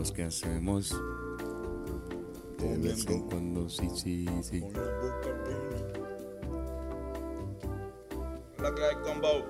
los 0.00 0.12
que 0.12 0.22
hacemos 0.22 0.96
de 2.56 2.78
vez 2.78 3.06
en 3.06 3.20
cuando, 3.28 3.68
sí, 3.68 3.86
sí, 3.94 4.26
sí. 4.40 4.62
Con 4.62 4.72
la 8.64 8.74
que 8.74 8.82
hay 8.82 8.96
combo. 9.02 9.44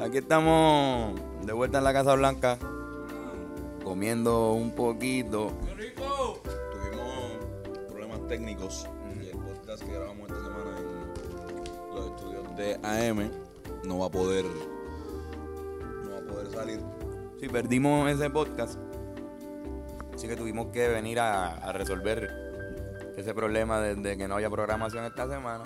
Aquí 0.00 0.18
estamos 0.18 1.20
de 1.46 1.52
vuelta 1.52 1.78
en 1.78 1.84
la 1.84 1.92
Casa 1.92 2.16
Blanca, 2.16 2.58
comiendo 3.84 4.54
un 4.54 4.74
poquito. 4.74 5.52
¡Qué 5.66 5.74
rico! 5.74 6.40
Tuvimos 6.72 7.38
problemas 7.86 8.26
técnicos 8.26 8.88
y 9.22 9.28
el 9.28 9.38
podcast 9.38 9.84
que 9.84 9.92
grabamos 9.92 10.28
esta 10.28 10.42
semana 10.42 10.78
en 10.80 11.94
los 11.94 12.06
estudios 12.06 12.56
de 12.56 12.74
AM 12.82 13.30
no 13.84 14.00
va 14.00 14.06
a 14.06 14.10
poder 14.10 14.73
poder 16.34 16.52
salir. 16.52 16.80
Sí, 17.40 17.48
perdimos 17.48 18.10
ese 18.10 18.30
podcast. 18.30 18.78
Así 20.14 20.28
que 20.28 20.36
tuvimos 20.36 20.68
que 20.68 20.88
venir 20.88 21.18
a, 21.18 21.54
a 21.56 21.72
resolver 21.72 22.30
ese 23.16 23.34
problema 23.34 23.80
de, 23.80 23.94
de 23.96 24.16
que 24.16 24.28
no 24.28 24.36
haya 24.36 24.48
programación 24.50 25.04
esta 25.04 25.28
semana. 25.28 25.64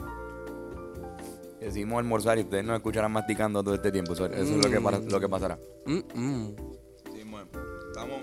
Decidimos 1.61 1.99
almorzar 1.99 2.39
y 2.39 2.43
ustedes 2.43 2.65
nos 2.65 2.77
escucharán 2.77 3.13
masticando 3.13 3.63
todo 3.63 3.75
este 3.75 3.91
tiempo. 3.93 4.13
Eso, 4.13 4.27
eso 4.27 4.57
es 4.57 4.65
lo 4.65 4.71
que, 4.71 4.81
para- 4.81 4.99
lo 5.01 5.21
que 5.21 5.29
pasará. 5.29 5.59
Mm, 5.87 5.99
mm. 6.15 6.57
Sí, 7.13 7.23
bueno, 7.29 7.49
estamos 7.89 8.23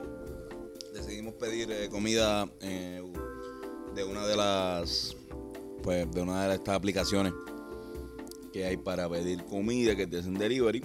decidimos 0.94 1.34
pedir 1.34 1.70
eh, 1.72 1.90
comida 1.90 2.48
eh, 2.62 3.04
de 3.94 4.04
una 4.06 4.26
de 4.26 4.38
las 4.38 5.16
pues 5.84 6.10
de 6.12 6.22
una 6.22 6.48
de 6.48 6.56
estas 6.56 6.76
aplicaciones 6.76 7.34
que 8.54 8.66
hay 8.66 8.78
para 8.78 9.08
pedir 9.10 9.44
comida 9.46 9.96
que 9.96 10.08
te 10.08 10.20
hacen 10.20 10.36
delivery 10.36 10.82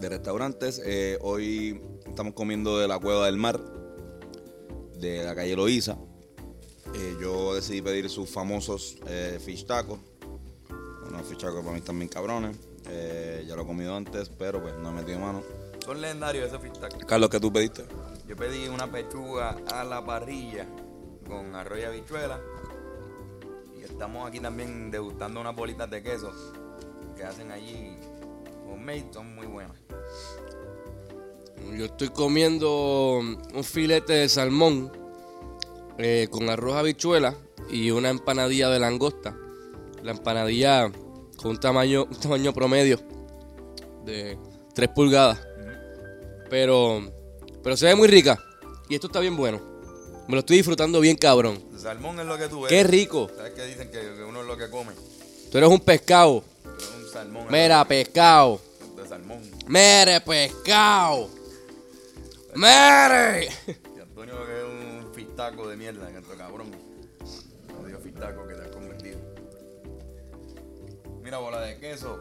de 0.00 0.08
restaurantes. 0.08 0.80
Eh, 0.84 1.18
hoy 1.20 1.80
estamos 2.06 2.32
comiendo 2.32 2.78
de 2.78 2.88
la 2.88 2.98
Cueva 2.98 3.26
del 3.26 3.36
Mar 3.36 3.60
de 4.98 5.24
la 5.24 5.34
calle 5.34 5.54
Loíza. 5.54 5.98
Eh, 6.94 7.16
yo 7.20 7.54
decidí 7.54 7.82
pedir 7.82 8.08
sus 8.08 8.28
famosos 8.28 8.96
eh, 9.06 9.38
fish 9.44 9.66
tacos. 9.66 9.98
Unos 11.06 11.26
fish 11.26 11.38
tacos 11.38 11.62
para 11.62 11.76
mí 11.76 11.82
también 11.82 12.08
cabrones. 12.08 12.56
Eh, 12.88 13.44
ya 13.46 13.54
lo 13.54 13.62
he 13.62 13.66
comido 13.66 13.94
antes, 13.94 14.30
pero 14.30 14.62
pues 14.62 14.74
no 14.76 14.88
he 14.90 14.92
metido 14.92 15.18
mano. 15.20 15.42
Son 15.84 16.00
legendarios 16.00 16.48
esos 16.48 16.62
fish 16.62 16.78
tacos. 16.80 17.04
Carlos, 17.04 17.28
¿qué 17.28 17.38
tú 17.38 17.52
pediste? 17.52 17.84
Yo 18.26 18.36
pedí 18.36 18.68
una 18.68 18.90
pechuga 18.90 19.56
a 19.72 19.84
la 19.84 20.04
parrilla 20.04 20.66
con 21.26 21.54
arroz 21.54 21.78
y 21.78 21.82
habichuela. 21.84 22.40
Y 23.78 23.82
estamos 23.82 24.26
aquí 24.26 24.40
también 24.40 24.90
degustando 24.90 25.40
unas 25.40 25.54
bolitas 25.54 25.90
de 25.90 26.02
queso 26.02 26.32
que 27.16 27.24
hacen 27.24 27.50
allí 27.50 27.96
son 29.12 29.34
muy 29.34 29.46
buenas. 29.46 29.76
Yo 31.76 31.84
estoy 31.84 32.08
comiendo 32.08 33.18
un 33.18 33.64
filete 33.64 34.12
de 34.14 34.28
salmón 34.28 34.90
eh, 35.98 36.28
con 36.30 36.48
arroz 36.48 36.76
habichuela 36.76 37.34
y 37.70 37.90
una 37.90 38.10
empanadilla 38.10 38.68
de 38.70 38.78
langosta. 38.78 39.36
La 40.02 40.12
empanadilla 40.12 40.90
con 41.36 41.52
un 41.52 41.60
tamaño, 41.60 42.04
un 42.04 42.20
tamaño 42.20 42.52
promedio 42.52 42.98
de 44.04 44.38
3 44.74 44.88
pulgadas. 44.88 45.38
Pero, 46.48 47.02
pero 47.62 47.76
se 47.76 47.86
ve 47.86 47.94
muy 47.94 48.08
rica. 48.08 48.38
Y 48.88 48.94
esto 48.94 49.06
está 49.06 49.20
bien 49.20 49.36
bueno. 49.36 49.60
Me 50.26 50.34
lo 50.34 50.40
estoy 50.40 50.56
disfrutando 50.56 51.00
bien, 51.00 51.16
cabrón. 51.16 51.62
El 51.72 51.78
salmón 51.78 52.18
es 52.18 52.26
lo 52.26 52.38
que 52.38 52.48
tú 52.48 52.62
ves. 52.62 52.70
Qué 52.70 52.82
rico. 52.82 53.30
¿Sabes 53.36 53.52
que 53.52 53.66
dicen 53.66 53.90
que 53.90 54.24
uno 54.24 54.40
es 54.40 54.46
lo 54.46 54.56
que 54.56 54.70
come? 54.70 54.92
Tú 55.50 55.58
eres 55.58 55.70
un 55.70 55.80
pescado. 55.80 56.42
Salmón. 57.20 57.46
Mira, 57.50 57.84
pescado. 57.84 58.60
De 58.96 59.06
salmón. 59.06 59.42
Mere, 59.66 60.22
pescado. 60.22 61.28
Mere. 62.54 63.48
Y 63.94 64.00
Antonio 64.00 64.46
que 64.46 64.58
es 64.58 64.64
un 64.64 65.14
fistaco 65.14 65.68
de 65.68 65.76
mierda, 65.76 66.10
canto 66.10 66.34
cabrón. 66.38 66.70
No 67.78 67.86
digo 67.86 68.00
fistaco 68.00 68.46
que 68.46 68.54
te 68.54 68.62
has 68.62 68.70
convertido. 68.70 69.18
Mira, 71.22 71.36
bola 71.36 71.60
de 71.60 71.78
queso. 71.78 72.18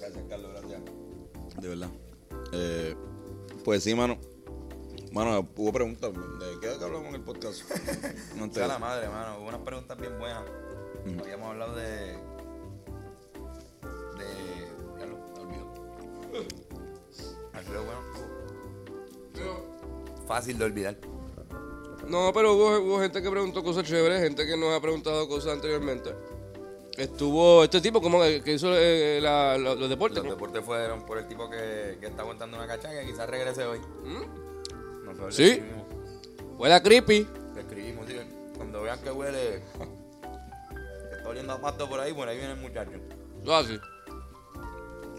Gracias, 0.00 0.24
Carlos, 0.28 0.52
gracias. 0.52 0.80
De 1.60 1.68
verdad. 1.68 1.90
Eh, 2.52 2.94
pues 3.64 3.82
sí, 3.82 3.96
mano. 3.96 4.16
Mano, 5.10 5.48
hubo 5.56 5.72
preguntas. 5.72 6.12
¿De 6.12 6.60
qué 6.60 6.68
hablamos 6.68 7.08
en 7.08 7.14
el 7.16 7.22
podcast? 7.22 7.62
No 8.36 8.48
te... 8.48 8.54
Sea 8.54 8.68
la 8.68 8.78
madre, 8.78 9.08
mano. 9.08 9.40
Hubo 9.40 9.48
unas 9.48 9.62
preguntas 9.62 9.98
bien 9.98 10.16
buenas. 10.20 10.44
Habíamos 11.20 11.50
hablado. 11.50 11.74
De. 11.74 12.35
Bueno. 17.62 18.00
Fácil 20.26 20.58
de 20.58 20.64
olvidar. 20.64 20.96
No, 22.08 22.32
pero 22.32 22.54
hubo, 22.54 22.78
hubo 22.78 23.00
gente 23.00 23.20
que 23.22 23.30
preguntó 23.30 23.62
cosas 23.64 23.84
chéveres, 23.84 24.20
gente 24.22 24.46
que 24.46 24.56
nos 24.56 24.72
ha 24.76 24.80
preguntado 24.80 25.28
cosas 25.28 25.52
anteriormente. 25.52 26.14
Estuvo 26.96 27.62
este 27.64 27.80
tipo 27.80 28.00
como 28.00 28.22
que, 28.22 28.42
que 28.42 28.54
hizo 28.54 28.68
eh, 28.74 29.18
la- 29.20 29.58
la- 29.58 29.74
los 29.74 29.88
deportes. 29.88 30.18
Los 30.18 30.24
¿no? 30.26 30.30
deportes 30.30 30.64
fueron 30.64 31.04
por 31.04 31.18
el 31.18 31.26
tipo 31.28 31.48
que, 31.50 31.98
que 32.00 32.06
está 32.06 32.22
aguantando 32.22 32.56
una 32.56 32.66
cachaca 32.66 33.02
y 33.02 33.06
quizás 33.06 33.28
regrese 33.28 33.64
hoy. 33.66 33.80
Nosotros 35.04 35.34
Sí. 35.34 35.42
le 35.42 35.50
escribimos. 35.52 35.86
Huele 36.58 36.82
creepy. 36.82 37.26
Le 37.54 37.60
escribimos, 37.60 38.06
sí. 38.06 38.16
Cuando 38.56 38.82
vean 38.82 38.98
que 39.02 39.10
huele. 39.10 39.62
Que 41.10 41.16
está 41.18 41.28
oliendo 41.28 41.52
a 41.52 41.60
pasto 41.60 41.88
por 41.88 42.00
ahí, 42.00 42.12
por 42.14 42.28
ahí 42.28 42.36
viene 42.38 42.52
el 42.54 42.60
muchacho. 42.60 42.92
Ah, 43.48 43.62
sí. 43.66 43.78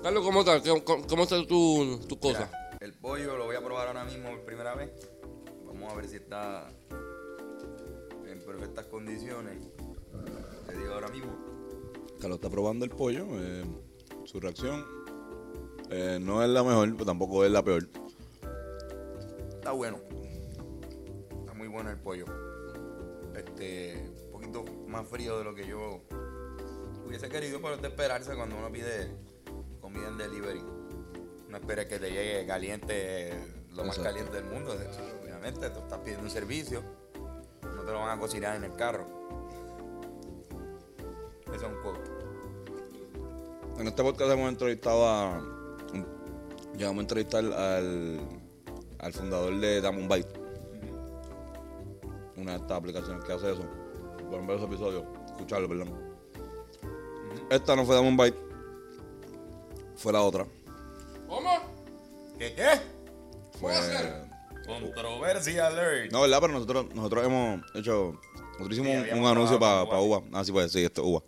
Carlos, 0.03 0.23
¿cómo 0.23 0.39
está? 0.41 0.61
¿Cómo, 0.83 1.05
cómo- 1.07 1.23
está 1.23 1.45
tu, 1.47 1.99
tu 2.07 2.19
cosa? 2.19 2.49
Mira, 2.51 2.77
el 2.79 2.93
pollo 2.93 3.35
lo 3.37 3.45
voy 3.45 3.55
a 3.55 3.61
probar 3.63 3.87
ahora 3.87 4.05
mismo 4.05 4.29
por 4.29 4.41
primera 4.45 4.75
vez. 4.75 4.91
Vamos 5.65 5.91
a 5.91 5.95
ver 5.95 6.07
si 6.07 6.17
está 6.17 6.69
en 8.25 8.39
perfectas 8.45 8.85
condiciones. 8.85 9.57
Te 10.67 10.77
digo 10.77 10.93
ahora 10.93 11.09
mismo. 11.09 11.31
Carlos 12.19 12.37
está 12.37 12.49
probando 12.49 12.85
el 12.85 12.91
pollo. 12.91 13.25
eh, 13.31 13.63
su 14.25 14.39
reacción 14.39 14.85
eh, 15.89 16.19
no 16.21 16.43
es 16.43 16.49
la 16.49 16.63
mejor, 16.63 16.91
pero 16.93 17.05
tampoco 17.05 17.43
es 17.43 17.51
la 17.51 17.63
peor. 17.63 17.87
Está 19.49 19.71
bueno. 19.71 19.99
Está 21.39 21.53
muy 21.53 21.67
bueno 21.67 21.89
el 21.89 21.97
pollo. 21.97 22.25
Este, 23.35 24.09
un 24.25 24.31
poquito 24.31 24.65
más 24.87 25.07
frío 25.07 25.37
de 25.37 25.43
lo 25.43 25.53
que 25.53 25.67
yo 25.67 26.01
hubiese 27.05 27.29
querido, 27.29 27.59
pero 27.61 27.75
es 27.75 27.81
de 27.81 27.87
esperarse 27.89 28.35
cuando 28.35 28.57
uno 28.57 28.71
pide 28.71 29.11
delivery. 30.17 30.63
No 31.49 31.57
esperes 31.57 31.85
que 31.87 31.99
te 31.99 32.09
llegue 32.11 32.45
caliente, 32.45 33.33
lo 33.71 33.83
más 33.83 33.97
Exacto. 33.97 34.03
caliente 34.03 34.35
del 34.41 34.45
mundo. 34.45 34.75
Obviamente, 35.23 35.69
tú 35.69 35.79
estás 35.79 35.99
pidiendo 35.99 36.25
un 36.25 36.29
servicio, 36.29 36.83
no 37.63 37.83
te 37.83 37.91
lo 37.91 37.99
van 37.99 38.17
a 38.17 38.19
cocinar 38.19 38.55
en 38.55 38.65
el 38.65 38.73
carro. 38.75 39.05
Eso 41.45 41.55
es 41.55 41.63
un 41.63 41.81
quote. 41.81 41.99
En 43.79 43.87
este 43.87 44.03
podcast 44.03 44.31
hemos 44.31 44.49
entrevistado 44.49 45.07
a. 45.07 45.41
Llegamos 46.75 46.97
a 46.97 47.01
entrevistar 47.01 47.43
al, 47.43 48.19
al 48.99 49.13
fundador 49.13 49.55
de 49.59 49.81
Damon 49.81 50.07
Bite. 50.07 50.29
Una 52.35 52.51
de 52.51 52.57
estas 52.57 52.77
aplicaciones 52.77 53.23
que 53.23 53.33
hace 53.33 53.51
eso. 53.53 53.63
Pueden 54.29 54.45
ver 54.45 54.57
ese 54.57 54.65
episodio, 54.65 55.05
escucharlo, 55.27 55.69
perdón. 55.69 55.93
Esta 57.49 57.75
no 57.75 57.85
fue 57.85 57.95
Damon 57.95 58.17
Bite, 58.17 58.37
fue 59.97 60.13
la 60.13 60.21
otra. 60.21 60.45
¿Cómo? 61.27 61.51
¿Qué 62.37 62.53
qué? 62.53 62.81
Fue. 63.59 63.73
Controversia 64.65 65.67
alert. 65.67 66.11
No, 66.11 66.21
¿verdad? 66.21 66.39
Pero 66.41 66.53
nosotros, 66.53 66.93
nosotros 66.93 67.25
hemos 67.25 67.61
hecho. 67.75 68.19
Nosotros 68.59 68.71
hicimos 68.77 69.05
Sí, 69.05 69.13
un- 69.13 69.25
anuncio 69.25 69.59
para 69.59 69.85
con 69.85 69.99
uva. 69.99 70.21
Ah, 70.33 70.43
sí, 70.43 70.51
pues 70.51 70.71
sí, 70.71 70.83
esto 70.83 71.01
es 71.01 71.07
uva. 71.07 71.23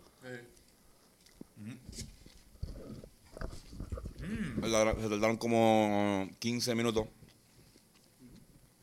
La- 4.62 4.94
Se 4.94 5.08
tardaron 5.08 5.36
como 5.36 6.28
15 6.38 6.74
minutos 6.74 7.06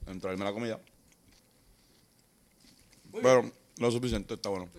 en 0.07 0.19
traerme 0.19 0.43
la 0.45 0.53
comida. 0.53 0.79
Pero 3.21 3.51
lo 3.77 3.91
suficiente, 3.91 4.33
está 4.33 4.49
bueno. 4.49 4.69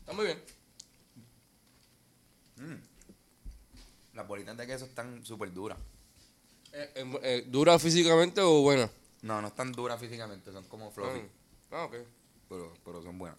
Está 0.00 0.12
muy 0.12 0.26
bien. 0.26 0.42
Las 4.14 4.26
bolitas 4.26 4.56
de 4.56 4.66
queso 4.66 4.84
están 4.84 5.24
súper 5.24 5.52
duras. 5.52 5.78
Eh, 6.72 6.90
eh, 6.94 7.20
eh, 7.22 7.44
¿Dura 7.46 7.78
físicamente 7.78 8.40
o 8.40 8.62
buena? 8.62 8.90
No, 9.22 9.40
no 9.40 9.48
están 9.48 9.72
duras 9.72 10.00
físicamente, 10.00 10.52
son 10.52 10.64
como 10.64 10.90
fluffy. 10.90 11.22
Ah, 11.70 11.84
ok. 11.84 11.96
Pero, 12.48 12.74
pero 12.84 13.02
son 13.02 13.18
buenas. 13.18 13.38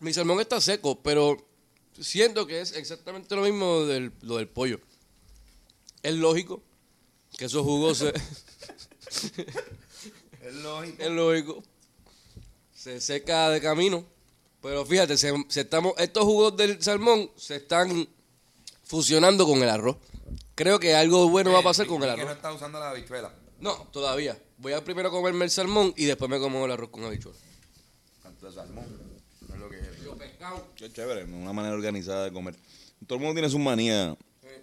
Mi 0.00 0.12
salmón 0.12 0.40
está 0.40 0.60
seco, 0.60 1.02
pero 1.02 1.36
siento 1.98 2.46
que 2.46 2.60
es 2.60 2.72
exactamente 2.72 3.34
lo 3.34 3.42
mismo 3.42 3.84
del, 3.84 4.12
lo 4.22 4.36
del 4.36 4.48
pollo. 4.48 4.80
Es 6.02 6.14
lógico 6.14 6.62
que 7.36 7.46
esos 7.46 7.64
jugos 7.64 7.98
se, 7.98 8.08
Es 10.42 10.54
lógico. 10.54 11.02
es 11.02 11.10
lógico. 11.10 11.62
Se 12.74 13.00
seca 13.00 13.50
de 13.50 13.60
camino 13.60 14.04
Pero 14.62 14.86
fíjate, 14.86 15.16
se, 15.18 15.32
se 15.48 15.62
estamos, 15.62 15.94
estos 15.98 16.24
jugos 16.24 16.56
del 16.56 16.80
salmón 16.82 17.30
se 17.36 17.56
están 17.56 18.08
fusionando 18.88 19.46
con 19.46 19.62
el 19.62 19.68
arroz. 19.68 19.96
Creo 20.56 20.80
que 20.80 20.96
algo 20.96 21.28
bueno 21.28 21.52
va 21.52 21.60
a 21.60 21.62
pasar 21.62 21.86
Eh, 21.86 21.88
con 21.88 22.02
el 22.02 22.10
que 22.10 22.16
no 22.16 22.22
arroz. 22.22 22.36
está 22.36 22.52
usando 22.52 22.80
la 22.80 22.90
habichuela. 22.90 23.32
No, 23.60 23.74
todavía. 23.92 24.36
Voy 24.56 24.72
a 24.72 24.82
primero 24.82 25.10
comerme 25.10 25.44
el 25.44 25.50
salmón 25.52 25.94
y 25.96 26.06
después 26.06 26.28
me 26.28 26.40
como 26.40 26.64
el 26.64 26.72
arroz 26.72 26.90
con 26.90 27.04
habichuela. 27.04 27.38
Tanto 28.22 28.46
de 28.46 28.52
salmón. 28.52 28.84
No 29.48 29.54
es 29.54 29.60
lo 29.60 29.68
que 29.68 29.76
es. 29.78 29.88
Qué 30.76 30.90
chévere, 30.92 31.24
una 31.24 31.52
manera 31.52 31.74
organizada 31.74 32.24
de 32.24 32.32
comer. 32.32 32.56
Todo 33.06 33.18
el 33.18 33.20
mundo 33.24 33.34
tiene 33.34 33.50
sus 33.50 33.60
manías 33.60 34.16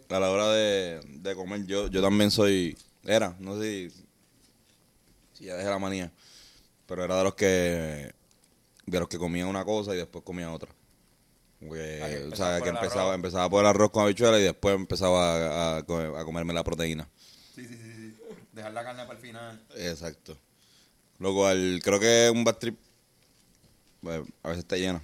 a 0.10 0.20
la 0.20 0.32
hora 0.32 0.52
de, 0.52 1.00
de 1.06 1.36
comer. 1.36 1.66
Yo, 1.66 1.88
yo 1.88 2.02
también 2.02 2.32
soy, 2.32 2.78
era, 3.04 3.36
no 3.40 3.60
sé 3.60 3.90
si, 3.92 4.04
si 5.34 5.46
ya 5.46 5.56
dejé 5.56 5.70
la 5.70 5.78
manía, 5.80 6.12
pero 6.88 7.04
era 7.04 7.18
de 7.18 7.24
los 7.24 7.36
que 7.36 8.14
de 8.88 9.00
los 9.00 9.08
que 9.10 9.18
comía 9.18 9.46
una 9.48 9.64
cosa 9.66 9.94
y 9.94 9.98
después 9.98 10.24
comía 10.24 10.52
otra. 10.52 10.70
O 11.74 11.76
empezaba 11.76 12.52
sea, 12.56 12.62
que 12.62 12.70
empezaba, 12.70 13.02
arroz. 13.04 13.16
empezaba 13.16 13.50
por 13.50 13.62
el 13.62 13.68
arroz 13.68 13.92
con 13.92 14.04
habichuela 14.04 14.40
y 14.40 14.44
después 14.44 14.76
empezaba 14.76 15.76
a, 15.76 15.78
a 15.78 15.84
co- 15.84 16.18
a 16.18 16.24
comerme 16.26 16.54
la 16.54 16.64
proteína. 16.64 17.08
Sí, 17.56 17.66
sí, 17.68 17.76
sí, 17.78 17.94
sí. 17.94 18.18
Dejar 18.52 18.74
la 18.74 18.84
carne 18.84 19.04
para 19.06 19.14
el 19.20 19.26
final. 19.26 19.66
Exacto. 19.76 20.38
Lo 21.20 21.34
cual 21.34 21.80
creo 21.84 22.00
que 22.00 22.30
un 22.34 22.44
bad 22.44 22.58
trip 22.58 22.78
pues, 24.02 24.22
a 24.44 24.50
veces 24.50 24.64
está 24.64 24.76
llena. 24.78 25.02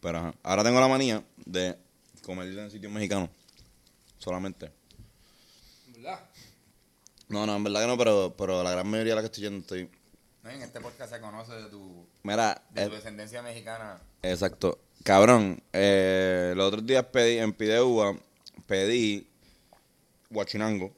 Pero 0.00 0.18
ajá. 0.18 0.34
ahora 0.42 0.64
tengo 0.64 0.80
la 0.80 0.88
manía 0.88 1.22
de 1.44 1.76
comer 2.24 2.48
en 2.58 2.70
sitios 2.70 2.90
mexicanos. 2.92 3.30
Solamente. 4.18 4.70
¿Verdad? 5.88 6.20
No, 7.28 7.46
no, 7.46 7.56
en 7.56 7.64
verdad 7.64 7.80
que 7.82 7.86
no, 7.86 7.96
pero, 7.98 8.34
pero 8.36 8.62
la 8.62 8.70
gran 8.72 8.86
mayoría 8.88 9.12
de 9.12 9.16
la 9.16 9.22
que 9.22 9.26
estoy 9.26 9.44
yendo 9.44 9.60
estoy. 9.60 9.90
No, 10.42 10.50
En 10.50 10.60
este 10.62 10.80
podcast 10.80 11.12
se 11.12 11.20
conoce 11.20 11.52
de 11.54 11.70
tu, 11.70 12.06
Mira, 12.24 12.62
de 12.70 12.82
eh, 12.82 12.88
tu 12.88 12.94
descendencia 12.94 13.42
mexicana. 13.42 14.00
exacto. 14.22 14.80
Cabrón, 15.04 15.60
eh, 15.72 16.52
los 16.56 16.68
otros 16.68 16.86
días 16.86 17.04
pedí, 17.06 17.38
en 17.38 17.52
Pideuva, 17.52 18.16
pedí 18.66 19.26
guachinango. 20.30 20.92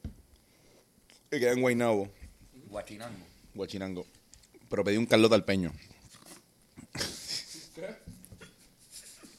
Que 1.31 1.41
queda 1.41 1.53
en 1.53 1.62
Guaynabo, 1.62 2.09
Guachinango. 2.69 3.25
guachinango. 3.55 4.06
Pero 4.69 4.85
pedí 4.85 4.97
un 4.99 5.06
caldo 5.06 5.29
talpeño. 5.29 5.73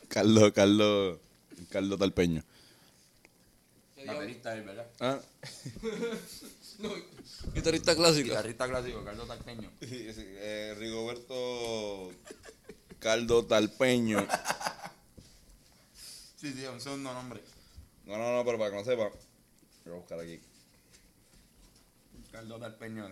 Caldo, 0.09 0.53
caldo, 0.53 1.19
caldo 1.69 1.97
talpeño. 1.97 2.41
Baterista 4.05 4.53
él, 4.55 4.63
¿verdad? 4.63 4.87
Ah, 5.01 5.19
No, 6.79 6.89
guitarrista 7.53 7.95
clásica. 7.95 8.27
Guitarrista 8.27 8.67
clásico, 8.67 9.03
Carlos 9.03 9.27
Tarpeño. 9.27 9.69
sí, 9.79 9.87
sí, 10.13 10.23
eh, 10.25 10.73
Rigoberto 10.77 12.11
Caldo 13.05 13.45
Talpeño. 13.45 14.25
Sí, 16.37 16.53
sí, 16.53 16.65
un 16.67 16.79
segundo 16.79 17.11
nombre. 17.11 17.41
No, 18.05 18.17
no, 18.17 18.35
no, 18.35 18.45
pero 18.45 18.59
para 18.59 18.69
que 18.69 18.77
no 18.77 18.83
sepa, 18.83 19.09
voy 19.83 19.93
a 19.93 19.97
buscar 19.97 20.19
aquí. 20.19 20.39
Carlos 22.31 22.59
Tarpeño. 22.59 23.09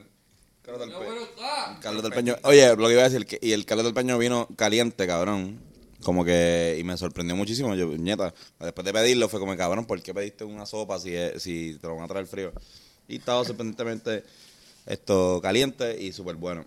Caldo 0.62 0.86
No, 0.86 0.98
bueno, 1.00 1.24
está. 1.24 1.80
Caldo 1.82 2.04
Talpeño. 2.04 2.36
Oye, 2.44 2.76
lo 2.76 2.86
que 2.88 2.94
iba 2.94 3.02
a 3.02 3.10
decir, 3.10 3.26
que, 3.26 3.40
y 3.42 3.54
el 3.54 3.66
caldo 3.66 3.84
Talpeño 3.86 4.20
vino 4.20 4.48
caliente, 4.56 5.08
cabrón. 5.08 5.60
Como 6.04 6.24
que, 6.24 6.76
y 6.80 6.84
me 6.84 6.96
sorprendió 6.96 7.36
muchísimo. 7.36 7.74
Yo, 7.74 7.88
nieta, 7.88 8.36
después 8.60 8.86
de 8.86 8.94
pedirlo 8.94 9.28
fue 9.30 9.40
como, 9.40 9.58
cabrón, 9.58 9.86
¿por 9.86 10.00
qué 10.04 10.14
pediste 10.14 10.44
una 10.44 10.68
sopa 10.68 11.00
si, 11.00 11.16
si 11.40 11.80
te 11.80 11.88
lo 11.88 11.96
van 11.96 12.06
a 12.06 12.08
traer 12.08 12.28
frío? 12.28 12.54
Y 13.08 13.18
estaba 13.18 13.44
sorprendentemente 13.46 14.24
esto 14.86 15.40
caliente 15.42 16.00
y 16.00 16.12
súper 16.14 16.36
bueno. 16.36 16.66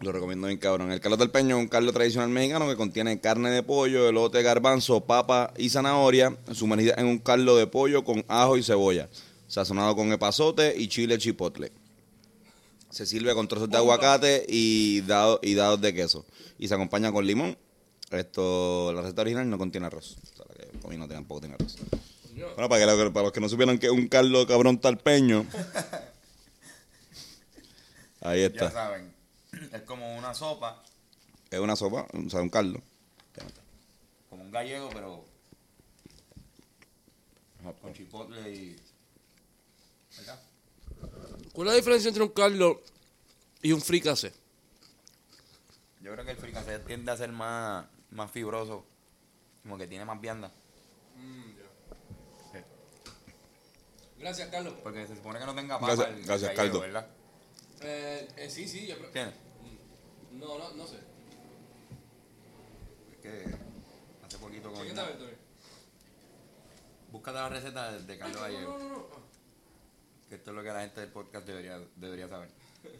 Lo 0.00 0.12
recomiendo 0.12 0.46
bien, 0.46 0.58
cabrón. 0.58 0.90
El 0.92 1.00
caldo 1.00 1.18
del 1.18 1.30
peño 1.30 1.56
es 1.58 1.62
un 1.62 1.68
caldo 1.68 1.92
tradicional 1.92 2.30
mexicano 2.30 2.66
que 2.68 2.76
contiene 2.76 3.20
carne 3.20 3.50
de 3.50 3.62
pollo, 3.62 4.08
elote, 4.08 4.42
garbanzo, 4.42 5.04
papa 5.04 5.52
y 5.58 5.68
zanahoria, 5.68 6.34
sumergida 6.52 6.94
en 6.96 7.04
un 7.06 7.18
caldo 7.18 7.54
de 7.56 7.66
pollo 7.66 8.02
con 8.02 8.24
ajo 8.26 8.56
y 8.56 8.62
cebolla, 8.62 9.10
sazonado 9.46 9.94
con 9.94 10.10
epazote 10.10 10.74
y 10.74 10.88
chile 10.88 11.18
chipotle. 11.18 11.70
Se 12.88 13.04
sirve 13.04 13.34
con 13.34 13.46
trozos 13.46 13.68
de 13.68 13.76
aguacate 13.76 14.46
y, 14.48 15.02
dado- 15.02 15.38
y 15.42 15.52
dados 15.54 15.80
de 15.82 15.92
queso. 15.94 16.24
Y 16.58 16.66
se 16.68 16.74
acompaña 16.74 17.12
con 17.12 17.26
limón. 17.26 17.58
Esto, 18.10 18.92
la 18.94 19.02
receta 19.02 19.20
original 19.22 19.48
no 19.50 19.58
contiene 19.58 19.86
arroz. 19.86 20.16
O 20.32 20.36
sea, 20.36 20.46
la 20.48 20.54
que 20.72 20.78
comí 20.80 20.96
no 20.96 21.06
tampoco 21.06 21.40
tiene 21.42 21.56
arroz. 21.56 21.76
Bueno, 22.56 22.68
para, 22.70 22.86
que, 22.86 23.10
para 23.10 23.24
los 23.24 23.32
que 23.32 23.40
no 23.40 23.48
supieran 23.50 23.78
que 23.78 23.86
es 23.86 23.92
un 23.92 24.08
caldo 24.08 24.46
cabrón 24.46 24.78
talpeño. 24.80 25.44
Ahí 28.22 28.40
Ya 28.40 28.46
está. 28.46 28.70
saben. 28.70 29.12
Es 29.72 29.82
como 29.82 30.16
una 30.16 30.34
sopa, 30.34 30.82
Es 31.50 31.58
una 31.58 31.76
sopa, 31.76 32.06
o 32.12 32.30
sea, 32.30 32.40
un 32.40 32.50
caldo. 32.50 32.80
como 34.28 34.42
un 34.44 34.50
gallego, 34.50 34.88
pero 34.90 35.24
con 37.80 37.92
chipotle 37.92 38.50
y. 38.50 38.76
¿Verdad? 40.16 40.40
¿Cuál 41.52 41.68
es 41.68 41.72
la 41.72 41.76
diferencia 41.76 42.08
entre 42.08 42.22
un 42.22 42.30
caldo 42.30 42.82
y 43.62 43.72
un 43.72 43.80
fricase? 43.80 44.32
Yo 46.00 46.12
creo 46.12 46.24
que 46.24 46.30
el 46.32 46.36
fricasé 46.36 46.78
tiende 46.80 47.12
a 47.12 47.16
ser 47.16 47.30
más, 47.32 47.86
más 48.10 48.30
fibroso, 48.30 48.84
como 49.62 49.76
que 49.76 49.86
tiene 49.86 50.04
más 50.04 50.20
vianda. 50.20 50.50
Sí. 52.52 52.58
Gracias, 54.18 54.48
Carlos. 54.48 54.74
Porque 54.82 55.06
se 55.06 55.16
supone 55.16 55.38
que 55.38 55.46
no 55.46 55.54
tenga 55.54 55.78
papa 55.78 55.94
Gracias- 55.94 56.08
el- 56.08 56.20
el 56.20 56.24
gracias, 56.26 56.56
gallego, 56.56 56.80
Caldo. 56.80 56.80
¿verdad? 56.80 57.06
Eh, 57.82 58.28
eh, 58.36 58.50
sí, 58.50 58.66
sí, 58.68 58.86
yo 58.86 58.96
creo. 58.96 59.10
¿Tiene? 59.10 59.32
No, 60.32 60.58
no, 60.58 60.70
no 60.74 60.86
sé. 60.86 60.96
Es 63.12 63.18
que 63.20 63.44
hace 64.24 64.38
poquito 64.38 64.72
con 64.72 64.86
¿Qué 64.86 64.92
tal, 64.94 65.18
Tony? 65.18 65.32
Búscate 67.10 67.38
la 67.38 67.48
receta 67.48 67.92
de, 67.92 68.02
de 68.04 68.18
Carlos 68.18 68.36
No, 68.36 68.42
Gallego, 68.42 68.78
no, 68.78 68.78
no, 68.78 68.88
no. 68.98 69.06
que 70.28 70.36
esto 70.36 70.50
es 70.50 70.56
lo 70.56 70.62
que 70.62 70.68
la 70.68 70.80
gente 70.80 71.00
del 71.00 71.10
podcast 71.10 71.46
debería, 71.46 71.80
debería 71.96 72.28
saber. 72.28 72.50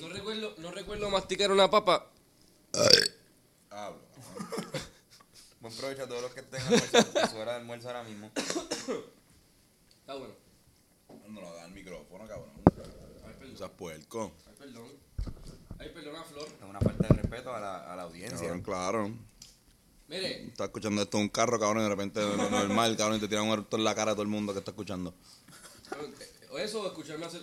No 0.00 0.08
recuerdo, 0.08 0.54
no 0.58 0.70
recuerdo 0.72 1.10
masticar 1.10 1.52
una 1.52 1.70
papa. 1.70 2.06
Hablo. 3.70 4.00
Buen 5.60 5.76
provecho 5.76 6.02
a 6.04 6.08
todos 6.08 6.22
los 6.22 6.32
que 6.32 6.40
estén 6.40 6.60
a 7.22 7.28
su 7.28 7.36
hora 7.36 7.52
de 7.52 7.58
almuerzo 7.58 7.88
ahora 7.88 8.02
mismo. 8.02 8.30
Está 10.00 10.14
bueno. 10.14 10.34
No 11.28 11.40
lo 11.40 11.48
hagas 11.50 11.66
el 11.66 11.72
micrófono, 11.74 12.26
cabrón. 12.26 12.61
Ay, 13.52 13.52
perdón. 13.52 13.54
O 13.54 13.58
sea, 13.58 13.68
puerco. 13.76 14.32
Ay, 14.46 14.54
perdón. 14.58 14.88
Ay, 15.78 15.88
perdona, 15.90 16.24
Flor. 16.24 16.48
Es 16.48 16.62
una 16.68 16.80
falta 16.80 17.08
de 17.08 17.14
respeto 17.22 17.54
a 17.54 17.60
la, 17.60 17.92
a 17.92 17.96
la 17.96 18.02
audiencia. 18.04 18.38
Cabrón, 18.38 18.62
claro. 18.62 19.10
Mire, 20.08 20.46
Está 20.46 20.64
escuchando 20.64 21.02
esto 21.02 21.16
en 21.16 21.24
un 21.24 21.28
carro, 21.30 21.58
cabrón, 21.58 21.80
y 21.80 21.84
de 21.84 21.88
repente 21.88 22.20
es 22.20 22.36
normal, 22.50 22.96
cabrón, 22.96 23.16
y 23.16 23.20
te 23.20 23.28
tiran 23.28 23.46
un 23.46 23.52
eructo 23.54 23.76
en 23.78 23.84
la 23.84 23.94
cara 23.94 24.12
a 24.12 24.14
todo 24.14 24.22
el 24.22 24.28
mundo 24.28 24.52
que 24.52 24.58
está 24.58 24.70
escuchando. 24.72 25.14
o 26.50 26.58
eso 26.58 26.82
o 26.82 26.86
escucharme 26.86 27.24
hacer. 27.26 27.42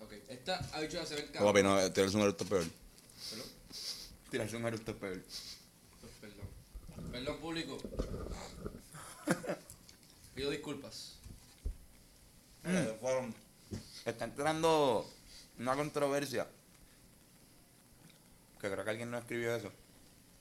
Ok, 0.00 0.12
esta 0.28 0.56
habichuela 0.72 1.04
se 1.06 1.14
ve 1.16 1.28
Oh, 1.40 1.44
papi, 1.44 1.62
no, 1.62 1.92
tienes 1.92 2.14
un 2.14 2.22
eructo 2.22 2.44
peor. 2.46 2.64
Tirarse 4.30 4.56
un 4.56 4.64
eructo 4.66 4.96
peor. 4.96 5.22
Perdón. 6.20 6.46
Perdón, 7.12 7.38
público. 7.38 7.78
Pido 10.34 10.50
disculpas. 10.50 11.18
Eh, 12.64 12.96
fueron- 13.00 13.34
Está 14.04 14.24
entrando 14.24 15.08
una 15.58 15.74
controversia. 15.76 16.46
Que 18.60 18.70
creo 18.70 18.84
que 18.84 18.90
alguien 18.90 19.10
no 19.10 19.18
escribió 19.18 19.54
eso. 19.54 19.70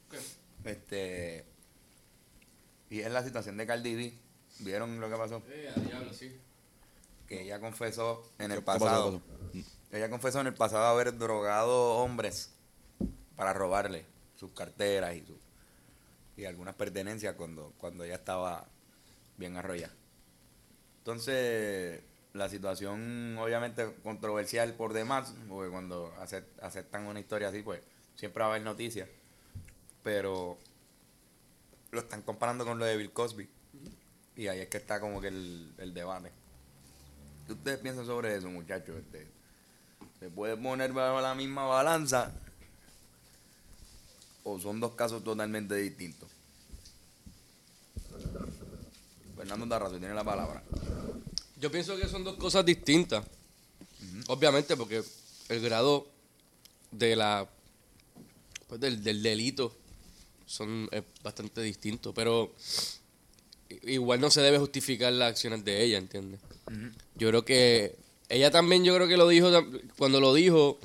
¿Qué? 0.09 0.19
Este. 0.69 1.45
Y 2.89 2.99
es 2.99 3.11
la 3.11 3.23
situación 3.23 3.57
de 3.57 3.65
Cardi 3.65 3.95
B. 3.95 4.13
¿Vieron 4.59 4.99
lo 4.99 5.09
que 5.09 5.15
pasó? 5.15 5.41
Eh, 5.49 5.71
a 5.75 5.79
diablo, 5.79 6.13
sí. 6.13 6.39
Que 7.27 7.41
ella 7.41 7.59
confesó 7.59 8.31
en 8.37 8.49
¿Qué 8.49 8.57
el 8.57 8.63
pasado. 8.63 9.21
¿Qué 9.51 9.59
pasó? 9.59 9.69
Ella 9.91 10.09
confesó 10.09 10.41
en 10.41 10.47
el 10.47 10.53
pasado 10.53 10.85
haber 10.85 11.17
drogado 11.17 11.95
hombres 11.97 12.51
para 13.35 13.53
robarle 13.53 14.05
sus 14.35 14.51
carteras 14.51 15.15
y 15.15 15.25
su, 15.25 15.37
y 16.35 16.45
algunas 16.45 16.75
pertenencias 16.75 17.35
cuando, 17.35 17.73
cuando 17.77 18.03
ella 18.03 18.15
estaba 18.15 18.67
bien 19.37 19.55
arrollada. 19.55 19.93
Entonces, 20.99 22.01
la 22.33 22.49
situación 22.49 23.37
obviamente 23.37 23.93
controversial 24.03 24.73
por 24.73 24.93
demás, 24.93 25.33
porque 25.47 25.69
cuando 25.71 26.13
acep- 26.17 26.45
aceptan 26.61 27.05
una 27.05 27.19
historia 27.19 27.49
así, 27.49 27.61
pues 27.61 27.81
siempre 28.15 28.41
va 28.41 28.47
a 28.47 28.49
haber 28.51 28.63
noticias. 28.63 29.07
Pero 30.03 30.57
lo 31.91 31.99
están 31.99 32.23
comparando 32.23 32.65
con 32.65 32.79
lo 32.79 32.85
de 32.85 32.97
Bill 32.97 33.11
Cosby. 33.13 33.47
Y 34.35 34.47
ahí 34.47 34.59
es 34.61 34.67
que 34.67 34.77
está 34.77 34.99
como 34.99 35.21
que 35.21 35.27
el, 35.27 35.73
el 35.77 35.93
debate. 35.93 36.31
¿Qué 37.45 37.53
ustedes 37.53 37.79
piensan 37.79 38.05
sobre 38.05 38.35
eso, 38.35 38.49
muchachos? 38.49 38.97
Este, 38.97 39.27
¿Se 40.19 40.29
puede 40.29 40.57
poner 40.57 40.91
bajo 40.91 41.21
la 41.21 41.35
misma 41.35 41.65
balanza? 41.65 42.31
¿O 44.43 44.59
son 44.59 44.79
dos 44.79 44.95
casos 44.95 45.23
totalmente 45.23 45.75
distintos? 45.75 46.29
Fernando 49.37 49.67
Tarrazo 49.67 49.99
tiene 49.99 50.13
la 50.15 50.23
palabra. 50.23 50.63
Yo 51.63 51.71
pienso 51.71 51.95
que 51.95 52.09
son 52.09 52.25
dos 52.25 52.35
cosas 52.35 52.65
distintas. 52.65 53.23
Obviamente, 54.27 54.75
porque 54.75 55.01
el 55.47 55.61
grado 55.61 56.05
de 56.91 57.15
la 57.15 57.47
pues, 58.67 58.81
del, 58.81 59.01
del 59.01 59.23
delito 59.23 59.73
son 60.45 60.89
es 60.91 61.03
bastante 61.23 61.61
distintos, 61.61 62.13
pero 62.13 62.53
igual 63.83 64.19
no 64.19 64.29
se 64.29 64.41
debe 64.41 64.59
justificar 64.59 65.13
las 65.13 65.29
acciones 65.29 65.63
de 65.63 65.81
ella, 65.85 65.99
¿entiendes? 65.99 66.41
Yo 67.15 67.29
creo 67.29 67.45
que 67.45 67.95
ella 68.27 68.51
también, 68.51 68.83
yo 68.83 68.93
creo 68.93 69.07
que 69.07 69.15
lo 69.15 69.29
dijo 69.29 69.49
cuando 69.97 70.19
lo 70.19 70.33
dijo, 70.33 70.79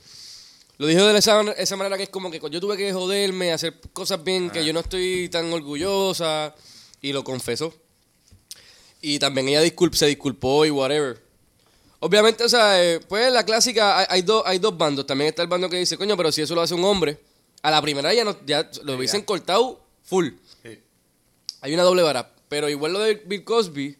lo 0.77 0.87
dijo 0.87 1.05
de 1.07 1.19
esa, 1.19 1.41
esa 1.55 1.75
manera 1.75 1.97
que 1.97 2.05
es 2.05 2.09
como 2.09 2.31
que 2.31 2.39
yo 2.39 2.61
tuve 2.61 2.77
que 2.77 2.93
joderme, 2.93 3.51
hacer 3.53 3.81
cosas 3.93 4.23
bien, 4.23 4.49
que 4.49 4.65
yo 4.65 4.73
no 4.73 4.79
estoy 4.79 5.29
tan 5.29 5.53
orgullosa, 5.53 6.55
y 7.03 7.13
lo 7.13 7.25
confesó. 7.25 7.75
Y 9.01 9.19
también 9.19 9.49
ella 9.49 9.61
disculp, 9.61 9.95
se 9.95 10.07
disculpó 10.07 10.65
y 10.67 10.71
whatever. 10.71 11.21
Obviamente, 12.01 12.45
o 12.45 12.49
sea, 12.49 12.83
eh, 12.83 13.01
pues 13.09 13.33
la 13.33 13.45
clásica, 13.45 13.99
hay, 13.99 14.07
hay, 14.09 14.23
dos, 14.23 14.43
hay 14.47 14.59
dos 14.59 14.77
bandos. 14.77 15.07
También 15.07 15.29
está 15.29 15.43
el 15.43 15.49
bando 15.49 15.69
que 15.69 15.77
dice, 15.77 15.97
coño, 15.97 16.17
pero 16.17 16.31
si 16.33 16.43
eso 16.43 16.55
lo 16.55 16.61
hace 16.61 16.75
un 16.75 16.85
hombre, 16.85 17.19
a 17.63 17.71
la 17.71 17.83
primera 17.83 18.13
ya, 18.15 18.25
no, 18.25 18.37
ya 18.47 18.69
lo 18.85 18.95
hubiesen 18.97 19.23
cortado 19.23 19.81
full. 20.05 20.29
Sí. 20.63 20.79
Hay 21.61 21.75
una 21.75 21.83
doble 21.83 22.03
vara. 22.03 22.33
Pero 22.49 22.69
igual 22.69 22.93
lo 22.93 23.01
de 23.01 23.15
Bill 23.27 23.45
Cosby 23.45 23.97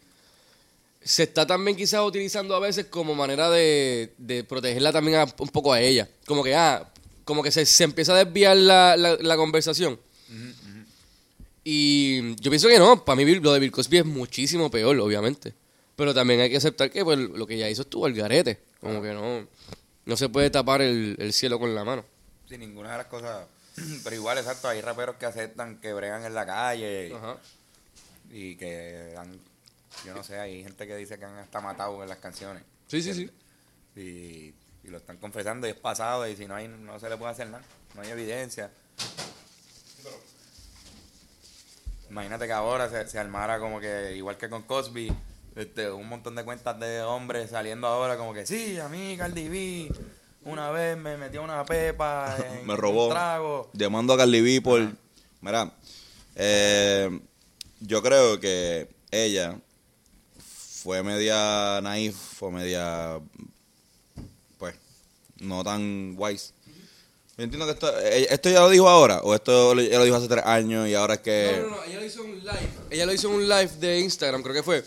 se 1.03 1.25
está 1.25 1.47
también 1.47 1.77
quizás 1.77 2.01
utilizando 2.05 2.55
a 2.55 2.61
veces 2.61 2.87
como 2.87 3.15
manera 3.15 3.51
de, 3.51 4.13
de 4.19 4.45
protegerla 4.45 4.93
también 4.93 5.19
a- 5.19 5.35
un 5.39 5.49
poco 5.49 5.73
a 5.73 5.81
ella. 5.81 6.09
Como 6.27 6.43
que, 6.45 6.55
ah, 6.55 6.89
como 7.25 7.43
que 7.43 7.51
se, 7.51 7.67
se 7.67 7.85
empieza 7.85 8.15
a 8.15 8.25
desviar 8.25 8.57
la, 8.57 8.97
la, 8.97 9.17
la 9.21 9.37
conversación. 9.37 9.99
Y 11.65 12.35
yo 12.37 12.51
pienso 12.51 12.69
que 12.69 12.79
no, 12.79 13.05
para 13.05 13.17
mí 13.17 13.35
lo 13.35 13.53
de 13.53 13.61
Bill 13.61 13.73
Cosby 13.73 13.99
es 13.99 14.07
muchísimo 14.07 14.71
peor, 14.71 14.99
obviamente. 15.01 15.55
Pero 15.97 16.15
también 16.15 16.41
hay 16.41 16.51
que 16.51 16.57
aceptar 16.57 16.91
que 16.91 17.05
pues, 17.05 17.19
lo 17.19 17.47
que 17.47 17.55
ella 17.55 17.69
hizo 17.69 17.83
estuvo 17.83 18.07
al 18.07 18.15
garete. 18.15 18.61
Como 18.81 19.03
que 19.03 19.13
no, 19.13 19.47
no 20.05 20.17
se 20.17 20.29
puede 20.29 20.49
tapar 20.51 20.81
el, 20.81 21.17
el 21.19 21.33
cielo 21.33 21.59
con 21.59 21.75
la 21.75 21.85
mano. 21.85 22.05
Sin 22.49 22.61
ninguna 22.61 22.93
de 22.93 22.99
las 22.99 23.07
cosas. 23.09 23.47
Pero 24.05 24.17
igual, 24.17 24.39
exacto, 24.39 24.69
hay 24.69 24.81
raperos 24.81 25.17
que 25.17 25.27
aceptan 25.27 25.81
que 25.81 25.93
bregan 25.93 26.25
en 26.25 26.35
la 26.35 26.47
calle 26.47 27.09
y, 27.09 27.13
Ajá. 27.13 27.37
y 28.31 28.57
que 28.57 29.15
han, 29.17 29.39
yo 30.07 30.15
no 30.15 30.23
sé, 30.23 30.39
hay 30.39 30.63
gente 30.63 30.87
que 30.87 30.97
dice 30.97 31.19
que 31.19 31.25
han 31.25 31.37
hasta 31.37 31.61
matado 31.61 32.03
en 32.03 32.09
las 32.09 32.19
canciones. 32.19 32.63
Sí, 32.87 33.03
sí, 33.03 33.13
sí. 33.15 33.31
Y, 33.97 34.55
y 34.87 34.91
lo 34.91 34.99
están 34.99 35.19
confesando 35.19 35.67
y 35.67 35.71
es 35.71 35.77
pasado 35.77 36.27
y 36.29 36.37
si 36.37 36.47
no 36.47 36.55
hay, 36.55 36.69
no 36.69 36.99
se 36.99 37.09
le 37.09 37.17
puede 37.17 37.33
hacer 37.33 37.49
nada, 37.49 37.65
no 37.95 38.03
hay 38.03 38.11
evidencia. 38.11 38.71
Imagínate 42.11 42.47
que 42.47 42.53
ahora 42.53 42.89
se, 42.89 43.07
se 43.09 43.19
armara 43.19 43.59
como 43.59 43.81
que, 43.81 44.15
igual 44.17 44.37
que 44.37 44.49
con 44.49 44.63
Cosby, 44.63 45.13
este, 45.57 45.91
un 45.91 46.09
montón 46.09 46.35
de 46.35 46.45
cuentas 46.45 46.79
de 46.79 47.03
hombres 47.03 47.51
saliendo 47.51 47.87
ahora 47.87 48.17
como 48.17 48.33
que, 48.33 48.47
sí, 48.47 48.79
a 48.79 48.89
mí 48.89 49.17
Cardi 49.17 49.49
B 49.49 49.93
una 50.45 50.71
vez 50.71 50.97
me 50.97 51.17
metió 51.17 51.43
una 51.43 51.65
pepa 51.65 52.37
en 52.61 52.67
Me 52.67 52.77
robó. 52.77 53.05
un 53.05 53.11
trago. 53.11 53.71
Llamando 53.73 54.13
a 54.13 54.17
Carly 54.17 54.41
B 54.41 54.63
por... 54.63 54.81
Mira, 55.41 55.73
eh, 56.35 57.21
yo 57.81 58.03
creo 58.03 58.41
que 58.41 58.89
ella 59.11 59.59
fue 60.39 61.03
media 61.03 61.81
naif, 61.83 62.15
fue 62.15 62.51
media... 62.51 63.21
Pues, 64.59 64.75
no 65.41 65.63
tan 65.63 66.15
wise. 66.17 66.53
Yo 67.39 67.45
entiendo 67.45 67.67
que 67.67 67.73
esto, 67.73 68.01
eh, 68.01 68.27
esto 68.31 68.51
ya 68.51 68.59
lo 68.59 68.69
dijo 68.69 68.89
ahora, 68.89 69.21
o 69.23 69.33
esto 69.33 69.73
ya 69.81 69.97
lo 69.97 70.05
dijo 70.05 70.17
hace 70.17 70.27
tres 70.27 70.45
años 70.45 70.89
y 70.89 70.95
ahora 70.95 71.15
es 71.15 71.21
que... 71.21 71.61
No, 71.63 71.69
no, 71.69 71.77
no, 71.77 71.85
ella 71.85 72.01
lo 72.01 72.05
hizo 72.05 72.25
en 72.25 72.31
un 72.31 72.39
live. 72.41 72.69
Ella 72.91 73.07
lo 73.07 73.13
hizo 73.13 73.29
en 73.29 73.35
un 73.35 73.49
live 73.49 73.71
de 73.79 74.01
Instagram, 74.01 74.43
creo 74.43 74.55
que 74.57 74.63
fue. 74.65 74.85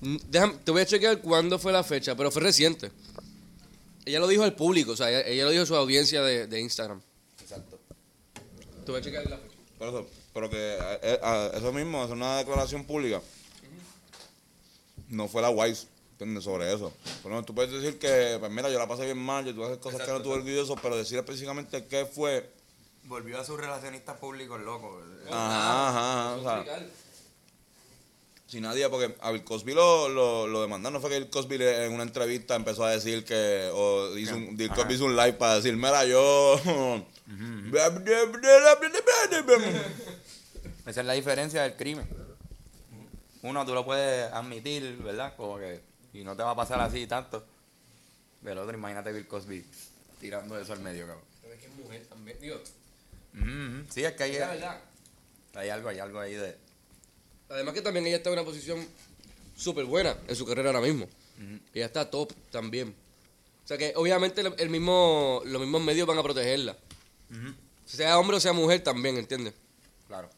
Mm, 0.00 0.16
Déjame, 0.30 0.54
te 0.64 0.70
voy 0.70 0.80
a 0.80 0.86
chequear 0.86 1.20
cuándo 1.20 1.58
fue 1.58 1.70
la 1.70 1.84
fecha, 1.84 2.16
pero 2.16 2.30
fue 2.30 2.40
reciente. 2.40 2.90
Ella 4.06 4.18
lo 4.18 4.26
dijo 4.26 4.44
al 4.44 4.54
público, 4.54 4.92
o 4.92 4.96
sea, 4.96 5.10
ella, 5.10 5.20
ella 5.26 5.44
lo 5.44 5.50
dijo 5.50 5.64
a 5.64 5.66
su 5.66 5.76
audiencia 5.76 6.22
de, 6.22 6.46
de 6.46 6.58
Instagram. 6.58 7.02
Exacto. 7.38 7.78
Te 8.86 8.90
voy 8.90 9.02
a 9.02 9.04
chequear 9.04 9.28
la 9.28 9.36
fecha. 9.36 9.56
Por 9.78 9.88
eso, 9.88 10.06
pero 10.32 10.48
que 10.48 10.56
eh, 10.56 10.98
eh, 11.02 11.20
ah, 11.22 11.50
eso 11.54 11.70
mismo, 11.70 12.02
es 12.02 12.10
una 12.10 12.38
declaración 12.38 12.86
pública. 12.86 13.20
No 15.10 15.28
fue 15.28 15.42
la 15.42 15.50
wise, 15.50 15.86
¿entiendes? 16.18 16.44
Sobre 16.44 16.72
eso. 16.72 16.92
Bueno, 17.22 17.44
tú 17.44 17.54
puedes 17.54 17.70
decir 17.70 17.98
que, 17.98 18.36
pues 18.40 18.50
mira, 18.50 18.68
yo 18.70 18.78
la 18.78 18.88
pasé 18.88 19.04
bien 19.04 19.18
mal, 19.18 19.44
yo 19.44 19.54
tuve 19.54 19.78
cosas 19.78 20.02
que 20.02 20.12
no 20.12 20.20
tuve 20.20 20.34
orgulloso, 20.34 20.74
pero 20.82 20.96
decir 20.96 21.18
específicamente 21.18 21.86
qué 21.86 22.06
fue. 22.06 22.50
Volvió 23.04 23.40
a 23.40 23.44
sus 23.44 23.58
relacionistas 23.58 24.18
públicos 24.18 24.60
locos. 24.60 25.04
Ajá, 25.30 25.88
ajá, 25.88 26.34
ajá. 26.34 26.36
O 26.36 26.42
sea, 26.64 26.88
si 28.48 28.60
nadie, 28.60 28.88
porque 28.88 29.14
a 29.20 29.30
Bill 29.30 29.44
Cosby 29.44 29.74
lo, 29.74 30.08
lo, 30.08 30.46
lo 30.46 30.62
demandaron, 30.62 30.94
no 30.94 31.00
fue 31.00 31.10
que 31.10 31.18
Bill 31.18 31.30
Cosby 31.30 31.62
en 31.62 31.92
una 31.92 32.02
entrevista 32.02 32.56
empezó 32.56 32.84
a 32.84 32.90
decir 32.90 33.24
que, 33.24 33.70
o 33.72 34.16
hizo 34.16 34.34
un, 34.34 34.56
Bill 34.56 34.70
Cosby 34.70 34.94
hizo 34.94 35.04
un 35.04 35.16
live 35.16 35.34
para 35.34 35.56
decir, 35.56 35.76
mira, 35.76 36.04
yo... 36.06 36.58
Esa 40.86 41.00
es 41.00 41.06
la 41.06 41.12
diferencia 41.12 41.62
del 41.62 41.76
crimen. 41.76 42.08
Uno 43.42 43.64
tú 43.66 43.74
lo 43.74 43.84
puedes 43.84 44.32
admitir, 44.32 44.96
¿verdad? 44.96 45.34
Como 45.36 45.58
que, 45.58 45.87
y 46.18 46.24
no 46.24 46.36
te 46.36 46.42
va 46.42 46.50
a 46.50 46.56
pasar 46.56 46.80
así 46.80 47.06
tanto. 47.06 47.44
Del 48.40 48.58
otro, 48.58 48.76
imagínate 48.76 49.12
Bill 49.12 49.26
Cosby 49.26 49.64
tirando 50.20 50.58
eso 50.58 50.72
al 50.72 50.80
medio, 50.80 51.06
cabrón. 51.06 51.24
Pero 51.42 51.54
es 51.54 51.60
que 51.60 51.66
es 51.66 51.74
mujer 51.74 52.06
también, 52.06 52.38
digo. 52.40 52.56
Ujú, 53.34 53.86
Sí, 53.92 54.04
es 54.04 54.12
que 54.14 54.24
hay, 54.24 54.36
hay 54.36 55.68
algo, 55.70 55.88
hay 55.88 55.98
algo 55.98 56.18
ahí 56.20 56.34
de... 56.34 56.56
Además 57.48 57.74
que 57.74 57.82
también 57.82 58.06
ella 58.06 58.16
está 58.16 58.30
en 58.30 58.34
una 58.34 58.44
posición 58.44 58.84
súper 59.56 59.84
buena 59.84 60.16
en 60.26 60.36
su 60.36 60.44
carrera 60.44 60.70
ahora 60.70 60.80
mismo. 60.80 61.08
Ella 61.72 61.86
está 61.86 62.10
top 62.10 62.32
también. 62.50 62.94
O 63.64 63.68
sea 63.68 63.78
que 63.78 63.92
obviamente 63.96 64.40
el, 64.40 64.54
el 64.58 64.70
mismo, 64.70 65.42
los 65.44 65.60
mismos 65.60 65.82
medios 65.82 66.06
van 66.06 66.18
a 66.18 66.22
protegerla. 66.22 66.76
Sea 67.86 68.18
hombre 68.18 68.36
o 68.36 68.40
sea 68.40 68.52
mujer 68.52 68.82
también, 68.82 69.16
¿entiendes? 69.16 69.54
Claro. 70.08 70.28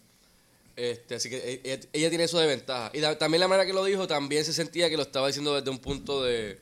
Este, 0.77 1.17
así 1.17 1.29
que 1.29 1.37
e- 1.37 1.61
ella, 1.65 1.81
ella 1.93 2.09
tiene 2.09 2.25
eso 2.25 2.39
de 2.39 2.47
ventaja. 2.47 2.91
Y 2.95 3.00
también 3.17 3.41
la 3.41 3.49
manera 3.49 3.67
que 3.67 3.73
lo 3.73 3.85
dijo, 3.85 4.07
también 4.07 4.45
se 4.45 4.53
sentía 4.53 4.89
que 4.89 4.97
lo 4.97 5.03
estaba 5.03 5.27
diciendo 5.27 5.55
desde 5.55 5.71
un 5.71 5.79
punto 5.79 6.23
de, 6.23 6.61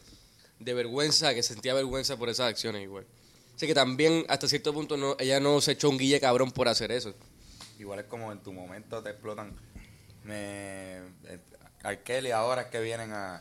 de 0.59 0.75
vergüenza, 0.75 1.35
que 1.35 1.43
sentía 1.43 1.75
vergüenza 1.75 2.17
por 2.17 2.29
esas 2.29 2.49
acciones 2.49 2.83
igual. 2.83 3.07
Así 3.55 3.67
que 3.67 3.75
también, 3.75 4.25
hasta 4.29 4.47
cierto 4.49 4.73
punto, 4.73 4.97
no, 4.97 5.17
ella 5.19 5.41
no 5.41 5.61
se 5.61 5.73
echó 5.73 5.89
un 5.91 5.99
guille 5.99 6.21
cabrón 6.21 6.51
por 6.53 6.69
hacer 6.69 6.93
eso. 6.93 7.15
Igual 7.79 8.01
es 8.01 8.07
como 8.07 8.33
en 8.33 8.41
tu 8.41 8.53
momento 8.53 9.03
te 9.03 9.11
explotan. 9.11 9.55
Me, 10.25 10.99
eh, 11.25 11.39
R. 11.85 12.03
Kelly 12.03 12.31
ahora 12.33 12.63
es 12.63 12.69
que 12.69 12.81
vienen 12.81 13.13
a, 13.13 13.37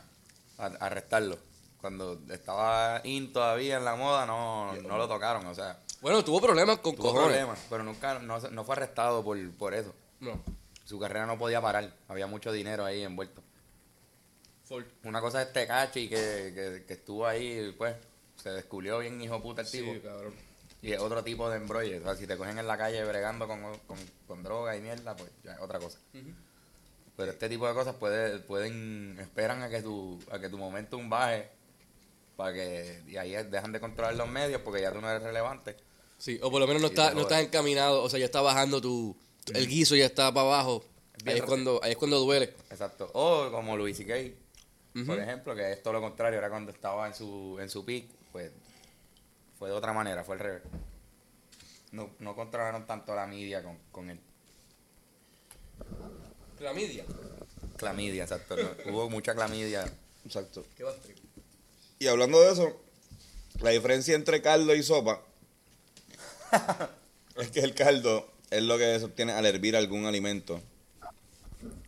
a, 0.58 0.66
a 0.66 0.66
arrestarlo. 0.86 1.38
Cuando 1.80 2.20
estaba 2.30 3.00
in 3.04 3.32
todavía 3.32 3.76
en 3.78 3.84
la 3.84 3.94
moda, 3.94 4.26
no, 4.26 4.74
no 4.74 4.96
lo 4.98 5.06
tocaron. 5.08 5.46
O 5.46 5.54
sea, 5.54 5.78
Bueno, 6.00 6.24
tuvo 6.24 6.40
problemas 6.40 6.78
con 6.78 6.94
tuvo 6.96 7.08
cojones. 7.12 7.28
problemas, 7.28 7.58
pero 7.70 7.84
nunca 7.84 8.18
no, 8.18 8.38
no 8.40 8.64
fue 8.64 8.74
arrestado 8.74 9.22
por, 9.22 9.38
por 9.52 9.74
eso. 9.74 9.94
No. 10.20 10.42
Su 10.84 10.98
carrera 10.98 11.26
no 11.26 11.38
podía 11.38 11.60
parar. 11.60 11.92
Había 12.08 12.26
mucho 12.26 12.52
dinero 12.52 12.84
ahí 12.84 13.02
envuelto. 13.02 13.42
Una 15.04 15.20
cosa 15.20 15.42
es 15.42 15.52
Tecachi 15.52 16.08
que, 16.08 16.52
que, 16.54 16.84
que 16.86 16.92
estuvo 16.92 17.26
ahí, 17.26 17.74
pues, 17.78 17.96
se 18.36 18.50
descubrió 18.50 18.98
bien 18.98 19.20
hijo 19.20 19.42
puta 19.42 19.62
el 19.62 19.70
tipo. 19.70 19.92
Sí, 19.92 20.00
cabrón. 20.00 20.34
Y 20.82 20.92
es 20.92 21.00
otro 21.00 21.24
tipo 21.24 21.48
de 21.50 21.56
embrolle. 21.56 21.98
O 21.98 22.02
sea, 22.02 22.14
si 22.14 22.26
te 22.26 22.36
cogen 22.36 22.58
en 22.58 22.66
la 22.66 22.76
calle 22.76 23.04
bregando 23.04 23.48
con, 23.48 23.60
con, 23.86 23.98
con 24.26 24.42
droga 24.42 24.76
y 24.76 24.80
mierda, 24.80 25.16
pues 25.16 25.30
ya 25.42 25.54
es 25.54 25.60
otra 25.60 25.78
cosa. 25.78 25.98
Pero 27.16 27.32
este 27.32 27.48
tipo 27.48 27.66
de 27.66 27.74
cosas 27.74 27.96
puede, 27.96 28.38
pueden, 28.40 29.18
esperan 29.20 29.62
a 29.62 29.68
que 29.68 29.82
tu, 29.82 30.20
a 30.30 30.38
que 30.38 30.48
tu 30.48 30.56
momentum 30.56 31.08
baje 31.08 31.48
para 32.36 32.52
que, 32.52 33.02
y 33.08 33.16
ahí 33.16 33.32
dejan 33.32 33.72
de 33.72 33.80
controlar 33.80 34.14
los 34.14 34.28
medios 34.28 34.62
porque 34.62 34.80
ya 34.80 34.92
tú 34.92 35.00
no 35.00 35.10
eres 35.10 35.24
relevante. 35.24 35.76
Sí, 36.16 36.38
o 36.40 36.50
por 36.50 36.60
lo 36.60 36.68
menos 36.68 36.80
no, 36.80 36.88
está, 36.88 37.12
no 37.12 37.22
estás 37.22 37.42
encaminado, 37.42 38.02
o 38.02 38.08
sea, 38.08 38.20
ya 38.20 38.26
está 38.26 38.40
bajando 38.40 38.80
tu... 38.80 39.16
El 39.54 39.68
guiso 39.68 39.96
ya 39.96 40.06
está 40.06 40.32
para 40.32 40.46
abajo. 40.46 40.84
Ahí 41.26 41.38
es, 41.38 41.42
cuando, 41.42 41.80
ahí 41.82 41.92
es 41.92 41.96
cuando 41.96 42.20
duele. 42.20 42.54
Exacto. 42.70 43.10
O 43.14 43.50
como 43.50 43.76
Luis 43.76 43.96
C.K., 43.96 44.14
Ujú. 44.94 45.06
por 45.06 45.20
ejemplo, 45.20 45.54
que 45.54 45.72
es 45.72 45.82
todo 45.82 45.94
lo 45.94 46.00
contrario, 46.00 46.38
era 46.38 46.48
cuando 46.48 46.70
estaba 46.70 47.06
en 47.06 47.14
su, 47.14 47.58
en 47.60 47.68
su 47.68 47.84
peak, 47.84 48.06
pues 48.32 48.50
fue 49.58 49.68
de 49.68 49.74
otra 49.74 49.92
manera, 49.92 50.24
fue 50.24 50.36
al 50.36 50.40
revés. 50.40 50.62
No, 51.92 52.10
no 52.20 52.34
controlaron 52.34 52.86
tanto 52.86 53.14
la 53.14 53.26
media 53.26 53.62
con, 53.62 53.78
con 53.90 54.10
él. 54.10 54.20
Clamidia. 56.58 57.04
Clamidia, 57.76 58.22
exacto. 58.24 58.56
¿no? 58.56 58.68
Hubo 58.92 59.10
mucha 59.10 59.34
clamidia. 59.34 59.90
Exacto. 60.24 60.64
¿Qué 60.76 60.84
Y 61.98 62.06
hablando 62.06 62.40
de 62.40 62.52
eso, 62.52 62.80
la 63.60 63.70
diferencia 63.70 64.14
entre 64.14 64.42
caldo 64.42 64.74
y 64.74 64.82
sopa 64.82 65.22
es 67.36 67.50
que 67.50 67.60
el 67.60 67.74
caldo 67.74 68.28
es 68.50 68.62
lo 68.62 68.78
que 68.78 68.98
se 68.98 69.04
obtiene 69.04 69.32
al 69.32 69.44
hervir 69.46 69.76
algún 69.76 70.06
alimento, 70.06 70.60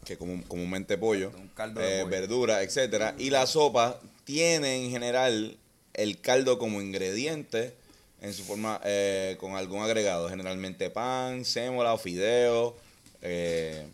que 0.04 0.16
común- 0.16 0.42
comúnmente 0.42 0.98
pollo, 0.98 1.30
eh, 1.30 1.52
pollo. 1.56 2.06
verdura, 2.06 2.62
etcétera, 2.62 3.14
y 3.18 3.30
la 3.30 3.46
sopa 3.46 4.00
tiene 4.24 4.84
en 4.84 4.90
general 4.90 5.56
el 5.94 6.20
caldo 6.20 6.58
como 6.58 6.80
ingrediente 6.80 7.74
en 8.20 8.34
su 8.34 8.44
forma 8.44 8.80
eh, 8.84 9.36
con 9.40 9.56
algún 9.56 9.82
agregado, 9.82 10.28
generalmente 10.28 10.90
pan, 10.90 11.44
sémola 11.44 11.94
o 11.94 11.98
fideo, 11.98 12.76
eh, 13.22 13.86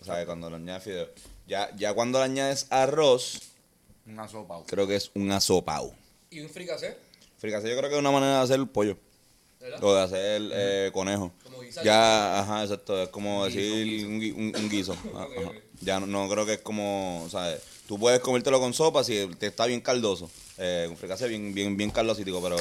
o 0.00 0.04
sea, 0.04 0.24
cuando 0.26 0.48
le 0.50 0.56
añades 0.56 0.82
fideo. 0.84 1.08
Ya, 1.46 1.74
ya 1.76 1.92
cuando 1.92 2.18
le 2.18 2.24
añades 2.24 2.66
arroz, 2.70 3.40
Una 4.06 4.28
sopa. 4.28 4.62
creo 4.66 4.86
que 4.86 4.96
es 4.96 5.10
un 5.14 5.30
asopao. 5.32 5.92
¿Y 6.30 6.40
un 6.40 6.48
fricasé? 6.48 6.96
Fricase 7.38 7.68
yo 7.68 7.76
creo 7.76 7.88
que 7.90 7.96
es 7.96 8.00
una 8.00 8.10
manera 8.10 8.38
de 8.38 8.44
hacer 8.44 8.66
pollo. 8.66 8.96
¿Verdad? 9.60 9.82
O 9.84 9.94
de 9.94 10.02
hacer 10.02 10.42
eh, 10.52 10.90
conejo. 10.92 11.32
Ya, 11.82 12.40
ajá, 12.40 12.62
exacto. 12.62 13.02
Es 13.02 13.08
como 13.08 13.44
decir 13.46 14.04
un, 14.06 14.20
gui- 14.20 14.32
un- 14.32 14.54
un 14.56 14.68
guiso. 14.70 14.92
Ajá, 14.92 15.24
Ok, 15.26 15.38
ajá. 15.38 15.48
ok. 15.50 15.56
Ya 15.80 16.00
no, 16.00 16.06
no 16.06 16.28
creo 16.28 16.46
que 16.46 16.54
es 16.54 16.60
como, 16.60 17.26
¿sabes? 17.30 17.60
Tú 17.88 17.98
puedes 17.98 18.20
comértelo 18.20 18.60
con 18.60 18.72
sopa 18.72 19.02
si 19.04 19.26
te 19.38 19.46
está 19.48 19.66
bien 19.66 19.80
caldoso. 19.80 20.30
Eh, 20.58 20.84
con 20.88 20.96
fricase 20.96 21.26
bien, 21.28 21.52
bien, 21.52 21.76
bien 21.76 21.90
caldosítico, 21.90 22.40
pero 22.42 22.56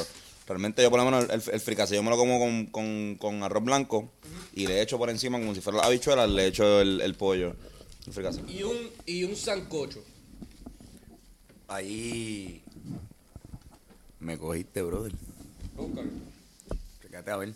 realmente 0.47 0.81
yo 0.81 0.89
por 0.89 0.99
lo 0.99 1.05
menos 1.05 1.25
el, 1.29 1.53
el 1.53 1.61
fricase 1.61 1.95
yo 1.95 2.03
me 2.03 2.09
lo 2.09 2.17
como 2.17 2.39
con, 2.39 2.65
con, 2.67 3.15
con 3.19 3.43
arroz 3.43 3.63
blanco 3.63 4.11
y 4.55 4.65
le 4.67 4.81
echo 4.81 4.97
por 4.97 5.09
encima 5.09 5.39
como 5.39 5.53
si 5.55 5.61
fuera 5.61 5.79
la 5.79 5.85
habichuela, 5.85 6.25
le 6.27 6.47
echo 6.47 6.81
el, 6.81 6.99
el 7.01 7.13
pollo. 7.15 7.55
El 8.07 8.13
fricase. 8.13 8.41
Y 8.47 8.63
un, 8.63 8.77
y 9.05 9.23
un 9.23 9.35
sancocho. 9.35 10.03
Ahí 11.67 12.61
me 14.19 14.37
cogiste, 14.37 14.81
brother. 14.81 15.11
Búscalo. 15.75 16.09
Fíjate 16.99 17.31
a 17.31 17.37
ver. 17.37 17.53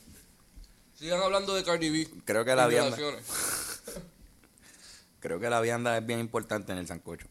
Sigan 0.98 1.22
hablando 1.22 1.54
de 1.54 1.64
Cardi 1.64 1.92
B. 1.92 2.08
Creo 2.26 2.44
que 2.44 2.56
la 2.56 2.66
vianda, 2.66 2.98
creo 5.20 5.40
que 5.40 5.48
la 5.48 5.62
vianda 5.62 5.96
es 5.96 6.04
bien 6.04 6.20
importante 6.20 6.72
en 6.72 6.80
el 6.80 6.88
sancocho. 6.88 7.28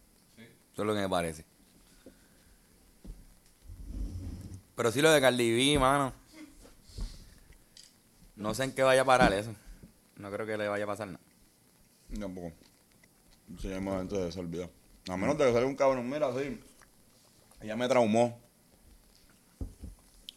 Eso 0.72 0.82
es 0.82 0.86
lo 0.86 0.94
que 0.94 1.00
me 1.00 1.08
parece. 1.08 1.44
Pero 4.76 4.92
sí 4.92 5.02
lo 5.02 5.10
de 5.10 5.20
Cardi 5.20 5.52
B, 5.52 5.80
mano. 5.80 6.12
No 8.36 8.54
sé 8.54 8.64
en 8.64 8.72
qué 8.72 8.84
vaya 8.84 9.02
a 9.02 9.04
parar 9.04 9.32
eso. 9.32 9.52
No 10.16 10.30
creo 10.30 10.46
que 10.46 10.56
le 10.56 10.68
vaya 10.68 10.84
a 10.84 10.86
pasar 10.86 11.08
nada. 11.08 11.20
Tampoco. 12.20 12.52
Sí, 13.60 13.72
hay 13.72 13.80
momentos 13.80 14.24
de 14.24 14.30
se 14.30 14.38
olvidó. 14.38 14.70
A 15.08 15.16
menos 15.16 15.36
de 15.38 15.44
que 15.44 15.52
salga 15.52 15.66
un 15.66 15.74
cabrón, 15.74 16.08
mira, 16.08 16.28
así. 16.28 16.60
Ella 17.60 17.74
me 17.74 17.88
traumó. 17.88 18.45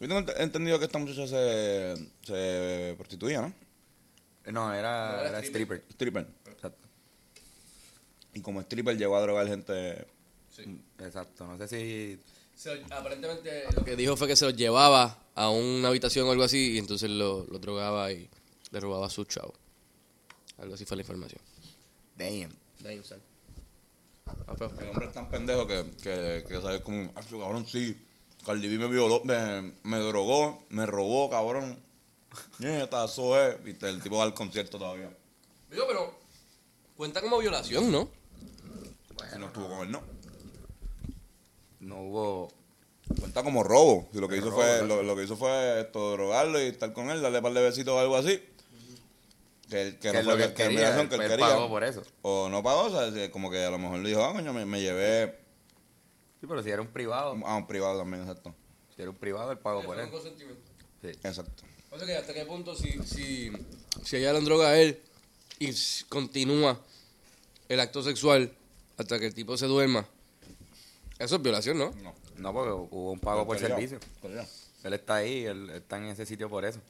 Yo 0.00 0.08
tengo 0.08 0.20
ent- 0.20 0.34
entendido 0.38 0.78
que 0.78 0.86
esta 0.86 0.98
muchacha 0.98 1.26
se, 1.26 1.94
se 2.22 2.94
prostituía, 2.96 3.42
¿no? 3.42 3.52
No, 4.50 4.72
era, 4.74 5.12
No, 5.12 5.20
era 5.20 5.28
era 5.28 5.38
stripper. 5.40 5.84
Stripper. 5.90 6.26
Exacto. 6.46 6.88
Y 8.34 8.40
como 8.40 8.60
stripper 8.62 8.96
llegó 8.96 9.16
a 9.16 9.20
drogar 9.20 9.46
gente. 9.46 10.06
Sí. 10.50 10.80
Exacto. 10.98 11.46
No 11.46 11.58
sé 11.58 11.68
si. 11.68 12.18
Se- 12.54 12.82
aparentemente 12.90 13.64
lo 13.76 13.84
que 13.84 13.96
dijo 13.96 14.16
fue 14.16 14.26
que 14.28 14.36
se 14.36 14.44
los 14.46 14.56
llevaba 14.56 15.18
a 15.34 15.50
una 15.50 15.88
habitación 15.88 16.26
o 16.26 16.30
algo 16.30 16.44
así 16.44 16.72
y 16.72 16.78
entonces 16.78 17.10
lo, 17.10 17.44
lo 17.50 17.58
drogaba 17.58 18.10
y 18.12 18.28
le 18.70 18.80
robaba 18.80 19.06
a 19.06 19.10
su 19.10 19.24
chavo. 19.24 19.52
Algo 20.58 20.74
así 20.74 20.84
fue 20.84 20.96
la 20.96 21.02
información. 21.02 21.40
Damn. 22.16 22.52
Ah, 24.26 24.54
pero- 24.58 24.72
El 24.80 24.88
hombre 24.88 25.06
es 25.06 25.12
tan 25.12 25.28
pendejo 25.28 25.66
que, 25.66 25.84
que, 26.02 26.44
que 26.48 26.60
sabe 26.60 26.80
como. 26.82 27.12
Ah, 27.14 27.20
cabrón, 27.28 27.66
sí. 27.66 27.96
Cardi 28.44 28.68
B 28.68 28.78
me 28.78 28.88
violó, 28.92 29.20
me, 29.24 29.74
me 29.82 29.98
drogó, 29.98 30.64
me 30.70 30.86
robó, 30.86 31.28
cabrón. 31.30 31.78
Nieta, 32.58 33.04
eso 33.04 33.40
es. 33.40 33.62
Viste, 33.62 33.88
el 33.88 34.00
tipo 34.02 34.16
va 34.16 34.24
al 34.24 34.34
concierto 34.34 34.78
todavía. 34.78 35.10
Digo, 35.70 35.84
pero 35.88 36.14
cuenta 36.96 37.20
como 37.20 37.38
violación, 37.38 37.90
¿no? 37.92 38.08
Si 39.32 39.38
no 39.38 39.46
estuvo 39.46 39.68
con 39.68 39.80
él, 39.86 39.90
no. 39.92 40.02
No 41.80 42.00
hubo. 42.02 42.52
Cuenta 43.18 43.42
como 43.42 43.62
robo. 43.62 44.08
Si 44.12 44.20
lo 44.20 44.28
que 44.28 44.36
hizo 44.36 44.50
robo, 44.50 44.62
fue, 44.62 44.86
lo, 44.86 45.02
lo 45.02 45.16
que 45.16 45.24
hizo 45.24 45.36
fue 45.36 45.80
esto, 45.80 46.12
drogarlo 46.12 46.60
y 46.62 46.66
estar 46.68 46.92
con 46.92 47.10
él, 47.10 47.20
darle 47.20 47.38
un 47.38 47.42
par 47.44 47.52
de 47.52 47.62
besitos 47.62 47.92
o 47.94 47.98
algo 47.98 48.16
así. 48.16 48.42
Que, 49.68 49.82
él- 49.82 49.98
que 49.98 50.10
Que 50.10 50.18
no 50.18 50.24
fue 50.24 50.32
lo 50.32 50.36
que 50.38 50.44
en 50.44 50.54
quería, 50.54 51.08
que 51.08 51.14
él 51.16 51.22
él 51.32 51.38
pagó 51.40 51.68
por 51.68 51.84
eso. 51.84 52.02
O 52.22 52.48
no 52.48 52.62
pagó, 52.62 52.84
o 52.84 52.90
sea, 53.12 53.30
como 53.30 53.50
que 53.50 53.64
a 53.64 53.70
lo 53.70 53.78
mejor 53.78 53.98
le 54.00 54.08
dijo, 54.08 54.24
ah, 54.24 54.32
coño, 54.32 54.52
me, 54.52 54.64
me 54.66 54.80
llevé 54.80 55.39
Sí, 56.40 56.46
pero 56.48 56.62
si 56.62 56.70
era 56.70 56.80
un 56.80 56.88
privado. 56.88 57.36
a 57.44 57.56
un 57.56 57.66
privado 57.66 57.98
también, 57.98 58.22
exacto. 58.22 58.54
Si 58.96 59.02
era 59.02 59.10
un 59.10 59.16
privado, 59.16 59.52
él 59.52 59.58
pagó 59.58 59.82
por 59.82 59.98
él. 59.98 60.06
un 60.06 60.10
consentimiento. 60.10 60.62
Sí. 61.02 61.08
Exacto. 61.08 61.62
O 61.90 61.98
sea 61.98 62.06
que 62.06 62.16
hasta 62.16 62.32
qué 62.32 62.44
punto 62.44 62.74
si, 62.74 63.02
si, 63.02 63.50
si 64.04 64.16
ella 64.16 64.32
le 64.32 64.40
droga 64.40 64.68
a 64.68 64.78
él 64.78 65.00
y 65.58 65.70
continúa 66.08 66.80
el 67.68 67.80
acto 67.80 68.02
sexual 68.02 68.52
hasta 68.96 69.18
que 69.18 69.26
el 69.26 69.34
tipo 69.34 69.56
se 69.56 69.66
duerma, 69.66 70.06
eso 71.18 71.36
es 71.36 71.42
violación, 71.42 71.78
¿no? 71.78 71.90
No. 72.02 72.14
No, 72.38 72.54
porque 72.54 72.72
hubo 72.72 73.12
un 73.12 73.20
pago 73.20 73.46
por 73.46 73.58
servicio. 73.58 73.98
Él 74.82 74.92
está 74.94 75.16
ahí, 75.16 75.44
él 75.44 75.68
está 75.70 75.98
en 75.98 76.04
ese 76.04 76.24
sitio 76.24 76.48
por 76.48 76.64
eso. 76.64 76.80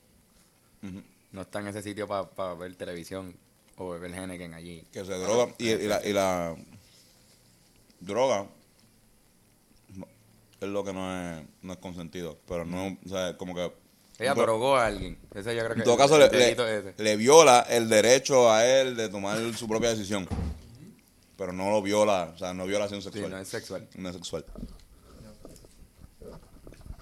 No 1.32 1.42
está 1.42 1.60
en 1.60 1.68
ese 1.68 1.82
sitio 1.82 2.06
para 2.06 2.54
ver 2.54 2.74
televisión 2.76 3.34
o 3.76 3.90
beber 3.90 4.12
Henneken 4.14 4.54
allí. 4.54 4.86
Que 4.92 5.04
se 5.04 5.12
droga. 5.14 5.52
Y, 5.58 5.70
y 5.70 5.88
la, 5.88 6.06
y 6.06 6.12
la 6.12 6.56
droga 7.98 8.46
es 10.60 10.68
lo 10.68 10.84
que 10.84 10.92
no 10.92 11.38
es, 11.38 11.44
no 11.62 11.72
es 11.72 11.78
consentido. 11.78 12.38
Pero 12.46 12.64
no, 12.64 12.98
o 13.04 13.08
sea, 13.08 13.36
como 13.36 13.54
que. 13.54 13.72
Ella 14.18 14.34
pero- 14.34 14.42
drogó 14.46 14.76
a 14.76 14.86
alguien. 14.86 15.18
Ese 15.34 15.54
yo 15.54 15.62
creo 15.62 15.74
que 15.74 15.80
En 15.80 15.84
todo 15.84 15.96
caso, 15.96 16.16
el 16.22 16.30
le, 16.30 16.94
le- 16.98 17.16
viola 17.16 17.66
el 17.70 17.88
derecho 17.88 18.50
a 18.52 18.66
él 18.66 18.94
de 18.96 19.08
tomar 19.08 19.38
su 19.54 19.66
propia 19.66 19.90
decisión. 19.90 20.28
Pero 21.38 21.52
no 21.54 21.70
lo 21.70 21.80
viola, 21.80 22.32
o 22.34 22.38
sea, 22.38 22.52
no 22.52 22.66
violación 22.66 23.00
Sí, 23.00 23.08
sexual. 23.10 23.30
no 23.30 23.38
es 23.38 23.48
sexual. 23.48 23.88
No 23.96 24.08
es 24.10 24.14
sexual. 24.16 24.44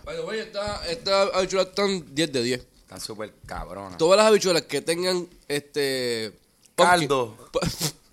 By 0.05 0.17
the 0.17 0.23
way, 0.23 0.39
esta, 0.39 0.87
esta 0.89 1.23
habichuela 1.25 1.65
están 1.69 2.15
10 2.15 2.33
de 2.33 2.43
10. 2.43 2.67
Están 2.83 3.01
súper 3.01 3.35
cabronas. 3.45 3.99
Todas 3.99 4.17
las 4.17 4.27
habichuelas 4.27 4.63
que 4.63 4.81
tengan 4.81 5.29
este 5.49 6.33
Caldo. 6.77 7.37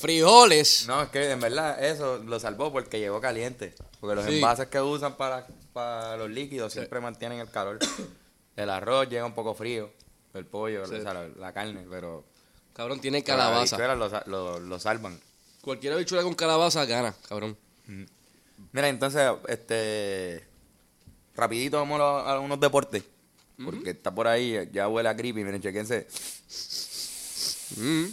frijoles. 0.00 0.86
No, 0.86 1.02
es 1.02 1.08
que 1.10 1.30
en 1.30 1.40
verdad 1.40 1.82
eso 1.84 2.18
lo 2.18 2.40
salvó 2.40 2.72
porque 2.72 2.98
llegó 2.98 3.20
caliente. 3.20 3.74
Porque 4.00 4.16
los 4.16 4.24
Sí. 4.26 4.36
envases 4.36 4.68
que 4.68 4.80
usan 4.80 5.16
para, 5.16 5.46
para 5.72 6.16
los 6.16 6.30
líquidos 6.30 6.72
siempre 6.72 7.00
mantienen 7.00 7.38
el 7.40 7.50
calor. 7.50 7.78
El 8.56 8.70
arroz 8.70 9.08
llega 9.08 9.24
un 9.26 9.34
poco 9.34 9.54
frío. 9.54 9.90
El 10.34 10.46
pollo, 10.46 10.86
Sí. 10.86 10.94
o 10.94 11.02
sea, 11.02 11.14
la, 11.14 11.28
la 11.28 11.52
carne, 11.52 11.86
pero. 11.90 12.24
Cabrón, 12.72 13.00
tiene 13.00 13.22
calabaza. 13.24 13.76
habichuelas 13.76 14.26
Lo, 14.26 14.58
lo- 14.60 14.78
salvan. 14.78 15.18
Cualquier 15.60 15.92
habichuela 15.92 16.22
con 16.22 16.34
calabaza 16.34 16.84
gana, 16.86 17.14
cabrón. 17.28 17.56
Mira, 18.72 18.88
entonces, 18.88 19.28
este. 19.48 20.44
Rapidito 21.34 21.78
vamos 21.78 22.00
a, 22.00 22.32
a 22.34 22.40
unos 22.40 22.58
deportes. 22.60 23.02
Porque 23.62 23.90
está 23.90 24.14
por 24.14 24.26
ahí, 24.26 24.68
ya 24.72 24.88
huele 24.88 25.08
a 25.10 25.16
creepy. 25.16 25.44
Miren, 25.44 25.60
chequense. 25.60 26.06
Mm, 27.76 28.04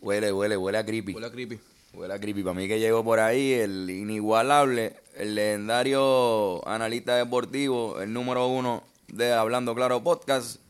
Huele, 0.00 0.32
huele, 0.32 0.56
huele 0.56 0.78
a 0.78 0.84
creepy. 0.84 1.12
huele 1.12 1.26
a 1.26 1.30
creepy. 1.30 1.60
Huele 1.92 2.14
a 2.14 2.18
creepy. 2.18 2.42
Para 2.42 2.54
mí 2.54 2.68
que 2.68 2.78
llegó 2.78 3.04
por 3.04 3.20
ahí 3.20 3.52
el 3.52 3.90
inigualable, 3.90 4.96
el 5.16 5.34
legendario 5.34 6.66
analista 6.66 7.16
deportivo, 7.16 8.00
el 8.00 8.12
número 8.12 8.46
uno 8.46 8.82
de 9.08 9.32
Hablando 9.32 9.74
Claro 9.74 10.02
Podcast. 10.02 10.60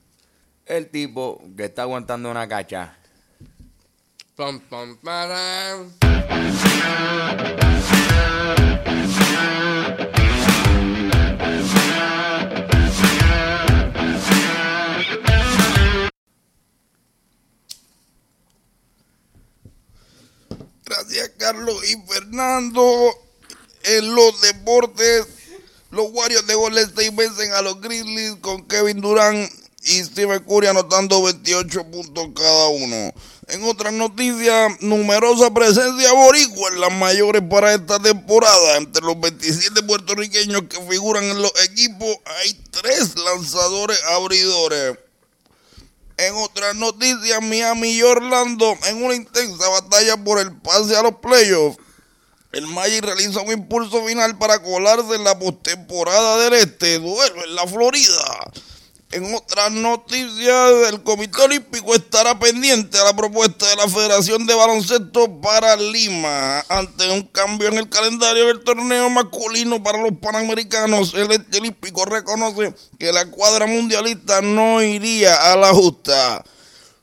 El 0.66 0.88
tipo 0.88 1.42
que 1.56 1.64
está 1.64 1.82
aguantando 1.82 2.30
una 2.30 2.48
cacha. 2.48 2.96
Pam, 4.36 4.60
pam, 4.60 4.96
param. 4.98 5.90
Gracias, 20.90 21.30
Carlos 21.38 21.76
y 21.88 22.12
Fernando. 22.12 22.82
En 23.84 24.12
los 24.12 24.40
deportes, 24.40 25.24
los 25.92 26.06
Warriors 26.10 26.48
de 26.48 26.54
Golden 26.56 26.84
State 26.84 27.12
vencen 27.12 27.52
a 27.52 27.62
los 27.62 27.80
Grizzlies 27.80 28.34
con 28.40 28.66
Kevin 28.66 29.00
Durant 29.00 29.52
y 29.84 30.02
Stephen 30.02 30.42
Curry 30.42 30.66
anotando 30.66 31.22
28 31.22 31.84
puntos 31.92 32.30
cada 32.34 32.68
uno. 32.70 33.14
En 33.46 33.62
otras 33.66 33.92
noticias, 33.92 34.72
numerosa 34.80 35.54
presencia 35.54 36.12
boricua 36.12 36.70
en 36.70 36.80
las 36.80 36.92
mayores 36.92 37.42
para 37.48 37.72
esta 37.72 38.00
temporada. 38.00 38.76
Entre 38.76 39.04
los 39.04 39.18
27 39.20 39.84
puertorriqueños 39.84 40.62
que 40.62 40.80
figuran 40.90 41.22
en 41.22 41.40
los 41.40 41.52
equipos, 41.70 42.16
hay 42.24 42.60
tres 42.72 43.14
lanzadores 43.14 44.00
abridores. 44.08 44.98
En 46.20 46.34
otras 46.34 46.76
noticias, 46.76 47.40
Miami 47.40 47.92
y 47.92 48.02
Orlando 48.02 48.76
en 48.86 49.02
una 49.02 49.14
intensa 49.14 49.66
batalla 49.70 50.22
por 50.22 50.38
el 50.38 50.54
pase 50.60 50.94
a 50.94 51.02
los 51.02 51.14
playoffs. 51.14 51.78
El 52.52 52.66
Magic 52.66 53.02
realiza 53.02 53.40
un 53.40 53.50
impulso 53.50 54.04
final 54.04 54.36
para 54.36 54.62
colarse 54.62 55.14
en 55.14 55.24
la 55.24 55.38
postemporada 55.38 56.36
del 56.44 56.52
Este, 56.52 56.98
duelo 56.98 57.42
en 57.42 57.54
la 57.54 57.66
Florida. 57.66 58.52
En 59.12 59.34
otras 59.34 59.72
noticias, 59.72 60.70
el 60.88 61.02
Comité 61.02 61.42
Olímpico 61.42 61.96
estará 61.96 62.38
pendiente 62.38 62.96
a 62.96 63.02
la 63.02 63.16
propuesta 63.16 63.68
de 63.68 63.74
la 63.74 63.88
Federación 63.88 64.46
de 64.46 64.54
Baloncesto 64.54 65.40
para 65.40 65.74
Lima. 65.74 66.60
Ante 66.68 67.10
un 67.10 67.22
cambio 67.22 67.66
en 67.66 67.78
el 67.78 67.88
calendario 67.88 68.46
del 68.46 68.62
torneo 68.62 69.10
masculino 69.10 69.82
para 69.82 70.00
los 70.00 70.12
Panamericanos, 70.18 71.12
el 71.14 71.32
Este 71.32 71.58
Olímpico 71.58 72.04
reconoce 72.04 72.72
que 73.00 73.12
la 73.12 73.28
cuadra 73.28 73.66
mundialista 73.66 74.42
no 74.42 74.80
iría 74.80 75.52
a 75.52 75.56
la 75.56 75.74
justa. 75.74 76.44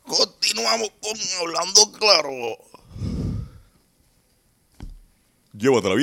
Continuamos 0.03 0.89
con 1.01 1.17
Hablando 1.41 1.91
Claro. 1.91 2.31
Llévatela 5.51 5.95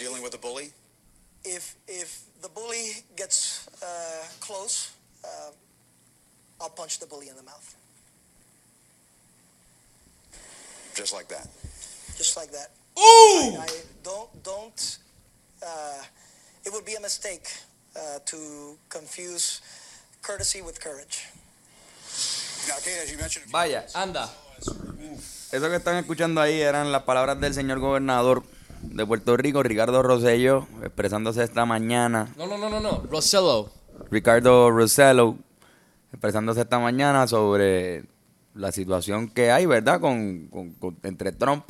dealing 0.00 0.22
with 0.22 0.34
a 0.34 0.38
bully? 0.38 0.72
If 1.44 1.76
if 1.86 2.08
the 2.40 2.48
bully 2.48 3.04
gets 3.16 3.68
uh, 3.82 4.24
close, 4.40 4.92
uh, 5.24 5.52
I'll 6.60 6.74
punch 6.80 6.98
the 6.98 7.06
bully 7.06 7.28
in 7.28 7.36
the 7.36 7.42
mouth. 7.42 7.76
Just 10.94 11.12
like 11.12 11.28
that. 11.28 11.46
Just 12.16 12.36
like 12.36 12.50
that. 12.50 12.70
Ooh! 12.98 13.56
I, 13.60 13.68
I 13.68 13.68
don't 14.02 14.30
don't. 14.42 14.98
Uh, 15.62 16.02
it 16.64 16.72
would 16.72 16.84
be 16.84 16.94
a 16.94 17.00
mistake 17.00 17.46
uh, 17.96 18.18
to 18.24 18.38
confuse 18.88 19.60
courtesy 20.22 20.60
with 20.62 20.80
courage. 20.80 21.28
Okay, 22.78 22.96
as 23.02 23.10
you 23.12 23.18
mentioned. 23.18 23.46
Bye 23.52 23.68
Vaya, 23.68 23.84
anda. 23.94 24.28
Eso 25.52 25.68
que 25.68 25.76
están 25.76 25.96
escuchando 25.96 26.40
ahí 26.40 26.60
eran 26.60 26.92
las 26.92 27.02
palabras 27.04 27.40
del 27.40 27.54
señor 27.54 27.80
gobernador. 27.80 28.44
De 28.90 29.06
Puerto 29.06 29.36
Rico, 29.36 29.62
Ricardo 29.62 30.02
Rosello, 30.02 30.66
expresándose 30.82 31.42
esta 31.44 31.64
mañana. 31.64 32.28
No, 32.36 32.46
no, 32.46 32.58
no, 32.58 32.68
no, 32.68 32.80
no. 32.80 33.02
Rosello. 33.10 33.70
Ricardo 34.10 34.70
Rosello, 34.70 35.36
expresándose 36.12 36.60
esta 36.62 36.78
mañana 36.78 37.26
sobre 37.26 38.04
la 38.54 38.72
situación 38.72 39.28
que 39.28 39.50
hay, 39.50 39.66
¿verdad?, 39.66 40.00
con, 40.00 40.48
con- 40.48 40.72
con- 40.74 40.96
entre 41.04 41.32
Trump 41.32 41.64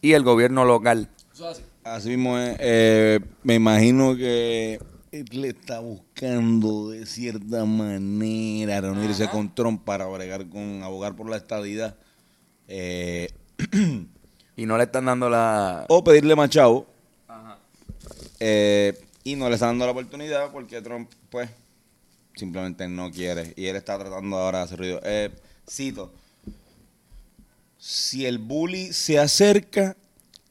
y 0.00 0.12
el 0.12 0.22
gobierno 0.22 0.64
local. 0.64 1.08
Así 1.84 2.10
mismo 2.10 2.38
es. 2.38 2.56
Eh, 2.60 3.20
me 3.42 3.54
imagino 3.54 4.14
que 4.16 4.78
él 5.10 5.44
está 5.44 5.80
buscando 5.80 6.90
de 6.90 7.06
cierta 7.06 7.64
manera 7.64 8.80
reunirse 8.80 9.28
con 9.28 9.52
Trump 9.54 9.82
para 9.84 10.06
bregar 10.06 10.48
con 10.48 10.82
abogar 10.82 11.16
por 11.16 11.28
la 11.30 11.36
estadidad. 11.36 11.96
Eh, 12.68 13.28
Y 14.58 14.66
no 14.66 14.76
le 14.76 14.82
están 14.84 15.04
dando 15.04 15.30
la... 15.30 15.86
o 15.88 16.02
pedirle 16.02 16.34
más 16.34 16.50
chavo. 16.50 16.84
Eh, 18.40 18.98
y 19.22 19.36
no 19.36 19.48
le 19.48 19.54
están 19.54 19.68
dando 19.70 19.84
la 19.86 19.92
oportunidad 19.92 20.50
porque 20.50 20.82
Trump, 20.82 21.08
pues, 21.30 21.48
simplemente 22.34 22.88
no 22.88 23.08
quiere. 23.12 23.52
Y 23.56 23.66
él 23.66 23.76
está 23.76 23.96
tratando 23.96 24.36
ahora 24.36 24.58
de 24.58 24.64
hacer 24.64 24.78
ruido. 24.80 25.00
Eh, 25.04 25.30
cito. 25.70 26.12
Si 27.78 28.26
el 28.26 28.38
bully 28.38 28.92
se 28.92 29.20
acerca, 29.20 29.96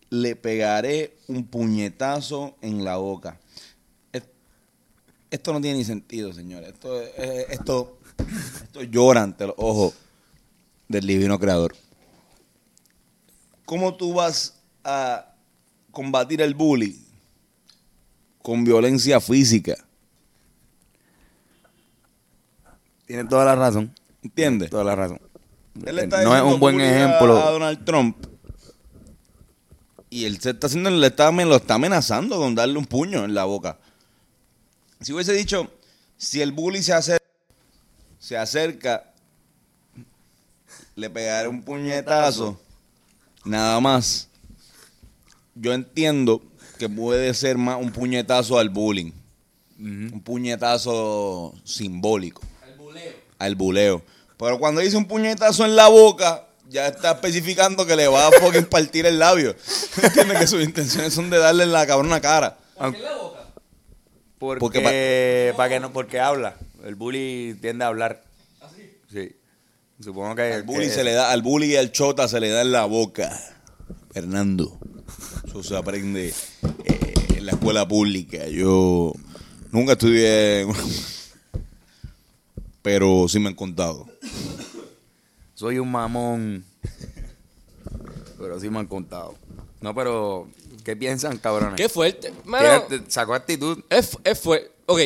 le 0.10 0.38
pegaré 0.38 1.18
un 1.28 1.46
puñetazo 1.46 2.56
en 2.62 2.86
la 2.86 2.96
boca. 2.96 3.38
Es- 4.14 4.24
Esto 5.32 5.52
no 5.52 5.60
tiene 5.60 5.80
ni 5.80 5.84
sentido, 5.84 6.32
señores. 6.32 6.70
Esto, 6.70 7.02
es- 7.02 7.50
esto, 7.50 7.98
esto 8.64 8.84
llora 8.84 9.24
ante 9.24 9.48
los 9.48 9.56
ojos 9.58 9.94
del 10.88 11.06
divino 11.06 11.38
creador. 11.38 11.76
¿Cómo 13.68 13.98
tú 13.98 14.14
vas 14.14 14.54
a 14.86 15.34
combatir 15.92 16.42
el 16.42 16.54
bully 16.54 17.06
con 18.42 18.64
violencia 18.64 19.20
física? 19.20 19.76
Tiene 23.06 23.26
toda 23.26 23.44
la 23.44 23.56
razón. 23.56 23.94
¿Entiendes? 24.24 24.70
Toda 24.70 24.86
la 24.86 24.96
razón. 24.96 25.20
Él 25.86 26.00
está 26.00 26.24
no 26.24 26.34
es 26.34 26.42
un 26.42 26.62
buen 26.62 26.80
ejemplo. 26.80 27.46
A 27.46 27.52
Donald 27.52 27.84
Trump. 27.84 28.16
Y 30.10 30.24
él 30.24 30.40
se 30.40 30.52
está 30.52 30.68
haciendo, 30.68 30.90
le 30.90 31.08
está, 31.08 31.30
lo 31.30 31.56
está 31.58 31.74
amenazando 31.74 32.38
con 32.38 32.56
darle 32.56 32.80
un 32.80 32.86
puño 32.86 33.26
en 33.26 33.34
la 33.34 33.44
boca. 33.44 33.78
Si 35.02 35.12
hubiese 35.12 35.34
dicho, 35.34 35.70
si 36.16 36.42
el 36.42 36.54
bully 36.54 36.82
se 36.82 36.94
acerca, 36.94 37.26
se 38.18 38.38
acerca, 38.38 39.14
le 40.96 41.10
pegaré 41.10 41.50
un 41.50 41.64
puñetazo, 41.64 42.62
nada 43.48 43.80
más. 43.80 44.30
Yo 45.56 45.74
entiendo 45.74 46.42
que 46.78 46.88
puede 46.88 47.34
ser 47.34 47.58
más 47.58 47.82
un 47.82 47.92
puñetazo 47.92 48.60
al 48.60 48.70
bullying. 48.70 49.12
Un 49.80 50.22
puñetazo 50.24 51.54
simbólico 51.64 52.42
al 53.40 53.56
buleo. 53.56 54.02
Pero 54.38 54.60
cuando 54.60 54.82
dice 54.82 54.98
un 54.98 55.06
puñetazo 55.06 55.66
en 55.66 55.76
la 55.76 55.88
boca, 55.88 56.46
ya 56.70 56.88
está 56.88 57.12
especificando 57.12 57.86
que 57.86 57.96
le 57.96 58.08
va 58.08 58.28
a 58.28 58.32
fucking 58.32 58.66
partir 58.66 59.06
el 59.06 59.20
labio. 59.20 59.56
¿Entiendes? 60.02 60.40
Que 60.40 60.48
sus 60.48 60.64
intenciones 60.64 61.14
son 61.14 61.30
de 61.30 61.38
darle 61.38 61.64
en 61.64 61.72
la 61.72 61.88
cabrona 61.88 62.22
cara. 62.22 62.58
Porque, 64.38 64.60
Porque 64.60 65.54
para 65.56 65.70
que 65.70 65.80
no, 65.80 65.92
porque 65.92 66.20
habla. 66.20 66.56
El 66.84 66.96
bully 66.96 67.58
tiende 67.60 67.84
a 67.84 67.88
hablar. 67.88 68.24
Sí. 69.12 69.36
Supongo 70.00 70.36
que. 70.36 70.42
Al 70.54 70.64
bully 70.64 70.86
que- 70.88 70.92
se 70.94 71.04
le 71.04 71.14
da, 71.14 71.32
al 71.32 71.42
bully 71.42 71.74
y 71.74 71.76
al 71.76 71.92
chota 71.92 72.28
se 72.28 72.40
le 72.40 72.50
da 72.50 72.62
en 72.62 72.72
la 72.72 72.86
boca. 72.86 73.38
Fernando. 74.12 74.80
Eso 75.48 75.64
se 75.64 75.76
aprende 75.78 76.34
eh, 76.86 77.14
en 77.36 77.46
la 77.46 77.54
escuela 77.54 77.88
pública. 77.88 78.48
Yo 78.48 79.14
nunca 79.72 79.94
estudié 79.94 80.66
pero 82.82 83.28
sí 83.28 83.40
me 83.40 83.50
han 83.50 83.56
contado. 83.56 84.08
Soy 85.56 85.80
un 85.80 85.92
mamón. 85.92 86.64
Pero 88.38 88.60
sí 88.60 88.70
me 88.70 88.80
han 88.80 88.88
contado. 88.88 89.36
No, 89.82 89.94
pero. 89.94 90.48
¿Qué 90.84 90.96
piensan, 90.96 91.38
cabrones? 91.38 91.76
Qué 91.76 91.90
fuerte. 91.90 92.32
Mano, 92.46 92.86
Sacó 93.10 93.34
actitud. 93.34 93.84
es, 93.90 94.18
es 94.24 94.40
fue. 94.40 94.72
Ok, 94.86 95.00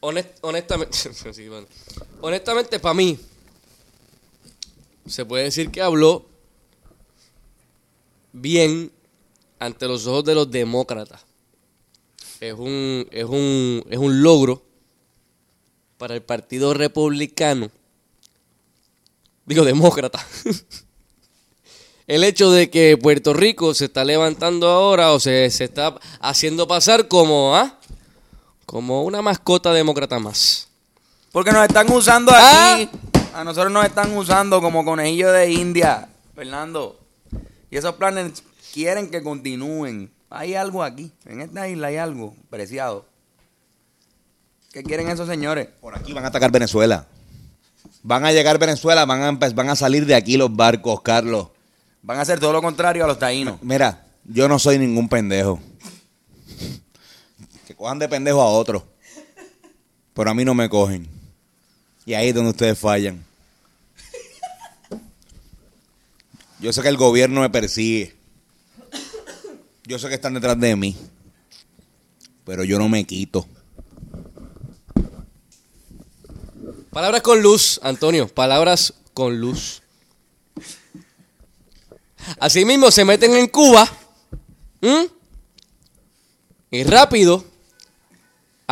honest- 0.00 0.34
honestamente. 0.42 0.98
sí, 1.32 1.48
bueno. 1.48 1.66
Honestamente, 2.20 2.78
para 2.78 2.92
mí, 2.94 3.18
se 5.12 5.26
puede 5.26 5.44
decir 5.44 5.70
que 5.70 5.82
habló 5.82 6.24
bien 8.32 8.90
ante 9.58 9.86
los 9.86 10.06
ojos 10.06 10.24
de 10.24 10.34
los 10.34 10.50
demócratas. 10.50 11.20
Es 12.40 12.54
un, 12.54 13.06
es 13.10 13.26
un, 13.26 13.84
es 13.90 13.98
un 13.98 14.22
logro 14.22 14.62
para 15.98 16.14
el 16.14 16.22
Partido 16.22 16.72
Republicano. 16.72 17.70
Digo, 19.44 19.64
demócrata. 19.66 20.26
el 22.06 22.24
hecho 22.24 22.50
de 22.50 22.70
que 22.70 22.96
Puerto 22.96 23.34
Rico 23.34 23.74
se 23.74 23.84
está 23.84 24.04
levantando 24.04 24.66
ahora 24.68 25.12
o 25.12 25.20
se, 25.20 25.50
se 25.50 25.64
está 25.64 25.94
haciendo 26.20 26.66
pasar 26.66 27.06
como, 27.06 27.54
¿ah? 27.54 27.78
Como 28.64 29.04
una 29.04 29.20
mascota 29.20 29.74
demócrata 29.74 30.18
más. 30.18 30.68
Porque 31.32 31.52
nos 31.52 31.64
están 31.64 31.90
usando 31.92 32.32
Ah. 32.34 32.88
A 33.34 33.44
nosotros 33.44 33.72
nos 33.72 33.86
están 33.86 34.14
usando 34.14 34.60
como 34.60 34.84
conejillo 34.84 35.32
de 35.32 35.50
India, 35.50 36.06
Fernando. 36.34 37.00
Y 37.70 37.78
esos 37.78 37.94
planes 37.94 38.42
quieren 38.74 39.10
que 39.10 39.22
continúen. 39.22 40.12
Hay 40.28 40.54
algo 40.54 40.82
aquí. 40.82 41.10
En 41.24 41.40
esta 41.40 41.66
isla 41.66 41.88
hay 41.88 41.96
algo 41.96 42.34
preciado. 42.50 43.06
¿Qué 44.70 44.82
quieren 44.82 45.08
esos 45.08 45.28
señores? 45.28 45.68
Por 45.80 45.96
aquí 45.96 46.12
van 46.12 46.24
a 46.24 46.28
atacar 46.28 46.50
Venezuela. 46.50 47.06
Van 48.02 48.24
a 48.24 48.32
llegar 48.32 48.58
Venezuela, 48.58 49.06
van 49.06 49.22
a, 49.22 49.48
van 49.54 49.70
a 49.70 49.76
salir 49.76 50.04
de 50.04 50.14
aquí 50.14 50.36
los 50.36 50.54
barcos, 50.54 51.00
Carlos. 51.00 51.48
Van 52.02 52.18
a 52.18 52.22
hacer 52.22 52.38
todo 52.38 52.52
lo 52.52 52.60
contrario 52.60 53.04
a 53.04 53.06
los 53.06 53.18
taínos. 53.18 53.62
Mira, 53.62 54.04
yo 54.24 54.46
no 54.46 54.58
soy 54.58 54.78
ningún 54.78 55.08
pendejo. 55.08 55.58
Que 57.66 57.74
cojan 57.74 57.98
de 57.98 58.08
pendejo 58.08 58.42
a 58.42 58.46
otros. 58.46 58.82
Pero 60.12 60.30
a 60.30 60.34
mí 60.34 60.44
no 60.44 60.52
me 60.52 60.68
cogen. 60.68 61.21
Y 62.04 62.14
ahí 62.14 62.28
es 62.28 62.34
donde 62.34 62.50
ustedes 62.50 62.78
fallan. 62.78 63.24
Yo 66.60 66.72
sé 66.72 66.82
que 66.82 66.88
el 66.88 66.96
gobierno 66.96 67.40
me 67.40 67.50
persigue. 67.50 68.14
Yo 69.84 69.98
sé 69.98 70.08
que 70.08 70.14
están 70.14 70.34
detrás 70.34 70.58
de 70.58 70.76
mí. 70.76 70.96
Pero 72.44 72.64
yo 72.64 72.78
no 72.78 72.88
me 72.88 73.04
quito. 73.04 73.46
Palabras 76.90 77.22
con 77.22 77.42
luz, 77.42 77.80
Antonio. 77.82 78.28
Palabras 78.28 78.94
con 79.14 79.40
luz. 79.40 79.82
Asimismo, 82.38 82.90
se 82.90 83.04
meten 83.04 83.34
en 83.34 83.48
Cuba. 83.48 83.88
Y 86.70 86.84
rápido. 86.84 87.51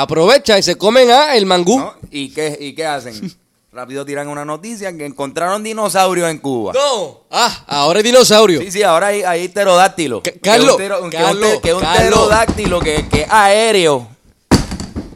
Aprovecha 0.00 0.58
y 0.58 0.62
se 0.62 0.76
comen 0.76 1.10
a 1.10 1.34
el 1.36 1.46
mangú. 1.46 1.78
¿no? 1.78 1.94
¿Y, 2.10 2.30
qué, 2.30 2.56
¿Y 2.60 2.74
qué 2.74 2.86
hacen? 2.86 3.36
Rápido 3.72 4.04
tiran 4.04 4.26
una 4.26 4.44
noticia 4.44 4.96
que 4.96 5.06
encontraron 5.06 5.62
dinosaurios 5.62 6.28
en 6.28 6.38
Cuba. 6.38 6.72
No. 6.72 7.20
Ah, 7.30 7.64
ahora 7.68 8.00
es 8.00 8.04
dinosaurio. 8.04 8.60
Sí, 8.62 8.72
sí, 8.72 8.82
ahora 8.82 9.08
hay, 9.08 9.22
hay 9.22 9.48
pterodáctilo. 9.48 10.22
Ca- 10.22 10.32
Que 10.32 10.40
Carlos, 10.40 10.72
un 10.72 10.76
tero- 10.78 10.98
que 10.98 11.04
un 11.04 11.10
Carlos, 11.10 11.60
que 11.62 11.74
un 11.74 11.80
Carlos. 11.80 11.98
pterodáctilo 12.02 12.80
que, 12.80 13.08
que 13.08 13.20
es 13.22 13.26
aéreo. 13.30 14.08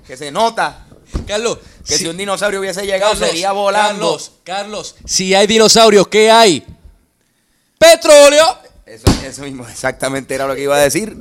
Que 0.06 0.16
se 0.16 0.30
nota 0.30 0.86
Carlos. 1.26 1.58
que 1.84 1.94
si- 1.96 2.04
si 2.04 2.06
un 2.08 2.16
dinosaurio 2.16 2.60
hubiese 2.60 2.82
llegado 2.86 3.12
Carlos, 3.14 3.28
sería 3.28 3.50
volando. 3.52 4.06
Carlos, 4.10 4.32
Carlos, 4.44 4.96
si 5.04 5.34
hay 5.34 5.46
dinosaurios, 5.48 6.06
¿qué 6.06 6.30
hay? 6.30 6.64
Petróleo. 7.78 8.44
Eso, 8.86 9.04
eso 9.26 9.42
mismo 9.42 9.66
exactamente 9.68 10.34
era 10.34 10.46
lo 10.46 10.54
que 10.54 10.62
iba 10.62 10.76
a 10.76 10.80
decir. 10.80 11.16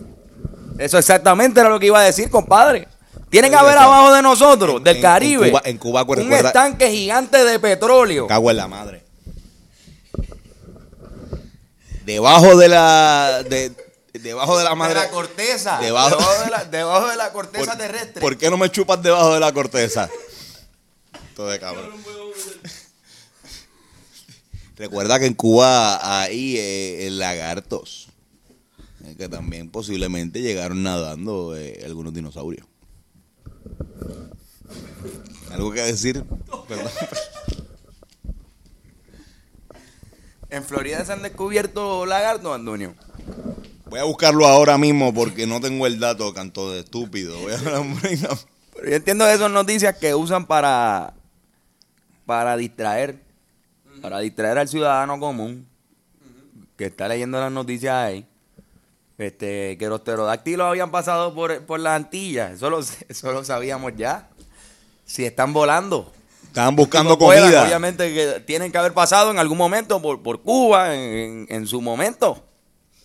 Eso 0.77 0.97
exactamente 0.97 1.59
era 1.59 1.69
lo 1.69 1.79
que 1.79 1.87
iba 1.87 1.99
a 1.99 2.03
decir, 2.03 2.29
compadre. 2.29 2.87
Tienen 3.29 3.49
que 3.51 3.57
haber 3.57 3.77
abajo 3.77 4.13
de 4.13 4.21
nosotros, 4.21 4.77
en- 4.77 4.83
del 4.83 4.95
en- 4.97 5.01
Caribe, 5.01 5.45
en 5.47 5.51
Cuba- 5.51 5.61
en 5.65 5.77
Cuba, 5.77 6.03
un 6.03 6.15
recuerda- 6.17 6.49
estanque 6.49 6.91
gigante 6.91 7.43
de 7.43 7.59
petróleo. 7.59 8.27
Cago 8.27 8.51
en 8.51 8.57
la 8.57 8.67
madre. 8.67 9.03
Debajo 12.05 12.57
de 12.57 12.67
la. 12.69 13.43
De, 13.49 13.71
debajo 14.13 14.57
de 14.57 14.63
la 14.63 14.75
madre. 14.75 14.99
de 14.99 15.05
la 15.05 15.09
corteza. 15.11 15.79
Debajo- 15.79 16.17
Debajo, 16.17 16.43
de, 16.43 16.51
la, 16.51 16.65
debajo 16.65 17.07
de 17.07 17.15
la 17.15 17.31
corteza 17.31 17.65
¿Por- 17.71 17.77
terrestre. 17.77 18.21
¿Por 18.21 18.37
qué 18.37 18.49
no 18.49 18.57
me 18.57 18.69
chupas 18.69 19.01
debajo 19.01 19.33
de 19.33 19.39
la 19.39 19.51
corteza? 19.53 20.09
Todo 21.35 21.47
de 21.49 21.59
cabrón. 21.59 21.91
Recuerda 24.75 25.19
que 25.19 25.27
en 25.27 25.33
Cuba 25.33 26.23
hay 26.23 26.55
eh, 26.57 27.07
lagartos, 27.11 28.07
eh, 29.05 29.15
que 29.17 29.29
también 29.29 29.69
posiblemente 29.69 30.41
llegaron 30.41 30.83
nadando 30.83 31.55
eh, 31.55 31.81
algunos 31.85 32.13
dinosaurios. 32.13 32.67
¿Algo 35.51 35.71
que 35.71 35.81
decir? 35.81 36.23
Perdón. 36.67 36.87
En 40.49 40.63
Florida 40.63 41.03
se 41.03 41.11
han 41.11 41.23
descubierto 41.23 42.05
lagartos, 42.05 42.53
Antonio. 42.53 42.93
Voy 43.89 43.99
a 43.99 44.03
buscarlo 44.03 44.45
ahora 44.45 44.77
mismo 44.77 45.11
porque 45.11 45.47
no 45.47 45.59
tengo 45.59 45.87
el 45.87 45.99
dato, 45.99 46.31
canto 46.31 46.71
de 46.71 46.81
estúpido. 46.81 47.35
Voy 47.39 47.53
a 47.53 47.57
Pero 48.75 48.89
yo 48.89 48.95
entiendo 48.95 49.37
son 49.37 49.51
noticias 49.51 49.97
que 49.97 50.13
usan 50.13 50.45
para, 50.45 51.15
para 52.27 52.55
distraer, 52.55 53.19
para 53.99 54.19
distraer 54.19 54.59
al 54.59 54.67
ciudadano 54.67 55.19
común 55.19 55.67
que 56.77 56.85
está 56.85 57.07
leyendo 57.07 57.39
las 57.39 57.51
noticias 57.51 57.95
ahí. 57.95 58.27
Este, 59.17 59.77
que 59.77 59.87
los 59.87 60.01
pterodáctilos 60.01 60.65
habían 60.67 60.89
pasado 60.91 61.33
por, 61.35 61.65
por 61.65 61.79
las 61.79 61.95
Antillas. 61.95 62.53
Eso 62.53 62.69
lo, 62.69 62.79
eso 63.09 63.31
lo 63.31 63.43
sabíamos 63.43 63.93
ya. 63.95 64.29
Si 65.05 65.23
están 65.25 65.53
volando. 65.53 66.11
Estaban 66.43 66.75
buscando 66.75 67.17
puedan, 67.17 67.43
comida. 67.45 67.63
obviamente 67.65 68.13
que 68.13 68.39
tienen 68.41 68.71
que 68.71 68.77
haber 68.77 68.93
pasado 68.93 69.31
en 69.31 69.39
algún 69.39 69.57
momento 69.57 69.99
por, 70.01 70.21
por 70.21 70.41
Cuba, 70.41 70.93
en, 70.95 71.47
en 71.49 71.65
su 71.67 71.81
momento. 71.81 72.43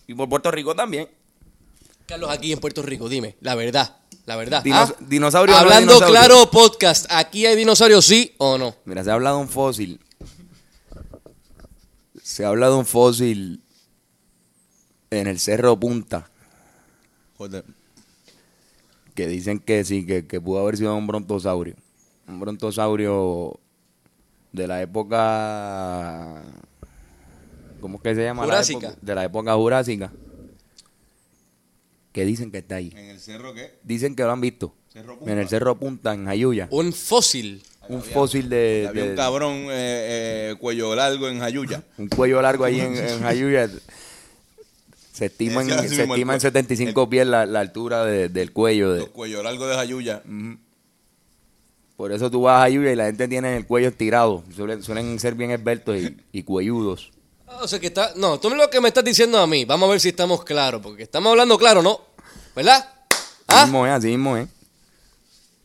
Y 0.07 0.13
por 0.13 0.29
Puerto 0.29 0.51
Rico 0.51 0.75
también. 0.75 1.09
Carlos, 2.05 2.29
aquí 2.31 2.51
en 2.51 2.59
Puerto 2.59 2.81
Rico, 2.83 3.07
dime, 3.09 3.35
la 3.41 3.53
verdad, 3.55 3.97
la 4.25 4.35
verdad. 4.35 4.63
Dinos- 4.63 4.93
¿ah? 4.99 5.03
dinosaurio 5.07 5.53
no 5.55 5.61
Hablando 5.61 5.93
dinosaurio. 5.93 6.19
claro, 6.19 6.51
podcast, 6.51 7.05
¿aquí 7.09 7.45
hay 7.45 7.55
dinosaurios 7.55 8.05
sí 8.05 8.33
o 8.39 8.57
no? 8.57 8.75
Mira, 8.85 9.03
se 9.03 9.11
habla 9.11 9.31
de 9.31 9.37
un 9.37 9.49
fósil. 9.49 9.99
Se 12.21 12.45
habla 12.45 12.67
de 12.69 12.75
un 12.75 12.85
fósil 12.85 13.63
en 15.11 15.27
el 15.27 15.39
Cerro 15.39 15.79
Punta. 15.79 16.29
Joder. 17.37 17.63
Que 19.15 19.27
dicen 19.27 19.59
que 19.59 19.83
sí, 19.83 20.05
que, 20.05 20.25
que 20.27 20.39
pudo 20.39 20.59
haber 20.59 20.77
sido 20.77 20.95
un 20.95 21.07
brontosaurio. 21.07 21.75
Un 22.27 22.39
brontosaurio 22.39 23.59
de 24.51 24.67
la 24.67 24.81
época. 24.81 26.41
¿Cómo 27.81 27.97
es 27.97 28.03
que 28.03 28.15
se 28.15 28.23
llama? 28.23 28.41
La 28.43 28.53
Jurásica. 28.53 28.87
época- 28.87 28.99
de 29.01 29.15
la 29.15 29.23
época 29.25 29.55
jurásica. 29.55 30.11
Que 32.11 32.25
dicen 32.25 32.51
que 32.51 32.57
está 32.59 32.75
ahí. 32.75 32.91
¿En 32.95 33.05
el 33.09 33.19
cerro 33.19 33.53
qué? 33.53 33.77
Dicen 33.83 34.15
que 34.15 34.23
lo 34.23 34.31
han 34.31 34.41
visto. 34.41 34.73
Cerro 34.91 35.17
Punta. 35.17 35.31
En 35.31 35.39
el 35.39 35.47
Cerro 35.47 35.77
Punta, 35.79 36.13
en 36.13 36.25
Jayuya. 36.25 36.67
Un 36.71 36.91
fósil. 36.93 37.61
Un 37.87 38.01
fósil 38.03 38.49
de. 38.49 38.85
Había 38.89 39.03
de- 39.03 39.09
un 39.11 39.15
cabrón 39.15 39.53
eh, 39.69 40.51
eh, 40.51 40.55
cuello 40.59 40.95
largo 40.95 41.27
en 41.29 41.39
Jayuya. 41.39 41.83
un 41.97 42.07
cuello 42.07 42.41
largo 42.41 42.63
ahí 42.65 42.79
en, 42.79 42.95
en 42.95 43.19
Jayuya. 43.21 43.69
Se 45.19 45.25
estima, 45.25 45.61
en, 45.61 45.67
Decía 45.67 45.81
así 45.81 45.89
se 45.89 46.01
mismo 46.01 46.13
el 46.15 46.19
estima 46.21 46.33
en 46.33 46.39
cue- 46.39 46.41
75 46.43 47.09
pies 47.09 47.27
la, 47.27 47.45
la 47.45 47.59
altura 47.59 48.05
de- 48.05 48.29
del 48.29 48.51
cuello. 48.53 48.93
de- 48.93 49.05
cuello 49.07 49.43
largo 49.43 49.67
de 49.67 49.75
Jayuya. 49.75 50.23
por 51.97 52.11
eso 52.13 52.31
tú 52.31 52.41
vas 52.43 52.57
a 52.57 52.61
Jayuya 52.61 52.93
y 52.93 52.95
la 52.95 53.05
gente 53.07 53.27
tiene 53.27 53.57
el 53.57 53.65
cuello 53.67 53.89
estirado. 53.89 54.43
Suelen, 54.55 54.81
suelen 54.81 55.19
ser 55.19 55.35
bien 55.35 55.51
esbeltos 55.51 55.97
y, 55.97 56.15
y 56.31 56.43
cuelludos. 56.43 57.11
O 57.61 57.67
sea 57.67 57.79
que 57.79 57.87
está. 57.87 58.13
No, 58.15 58.39
tú 58.39 58.49
lo 58.51 58.69
que 58.69 58.79
me 58.79 58.87
estás 58.87 59.03
diciendo 59.03 59.37
a 59.39 59.45
mí. 59.47 59.65
Vamos 59.65 59.87
a 59.89 59.91
ver 59.91 59.99
si 59.99 60.09
estamos 60.09 60.43
claros. 60.45 60.81
Porque 60.81 61.03
estamos 61.03 61.29
hablando 61.31 61.57
claro, 61.57 61.81
¿no? 61.81 61.99
¿Verdad? 62.55 62.77
Así 63.47 63.59
¿Ah? 63.59 63.63
mismo 63.65 63.85
es, 63.87 63.91
así 63.93 64.07
mismo 64.07 64.37
es. 64.37 64.47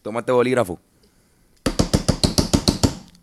Toma 0.03 0.21
este 0.21 0.33
bolígrafo. 0.33 0.81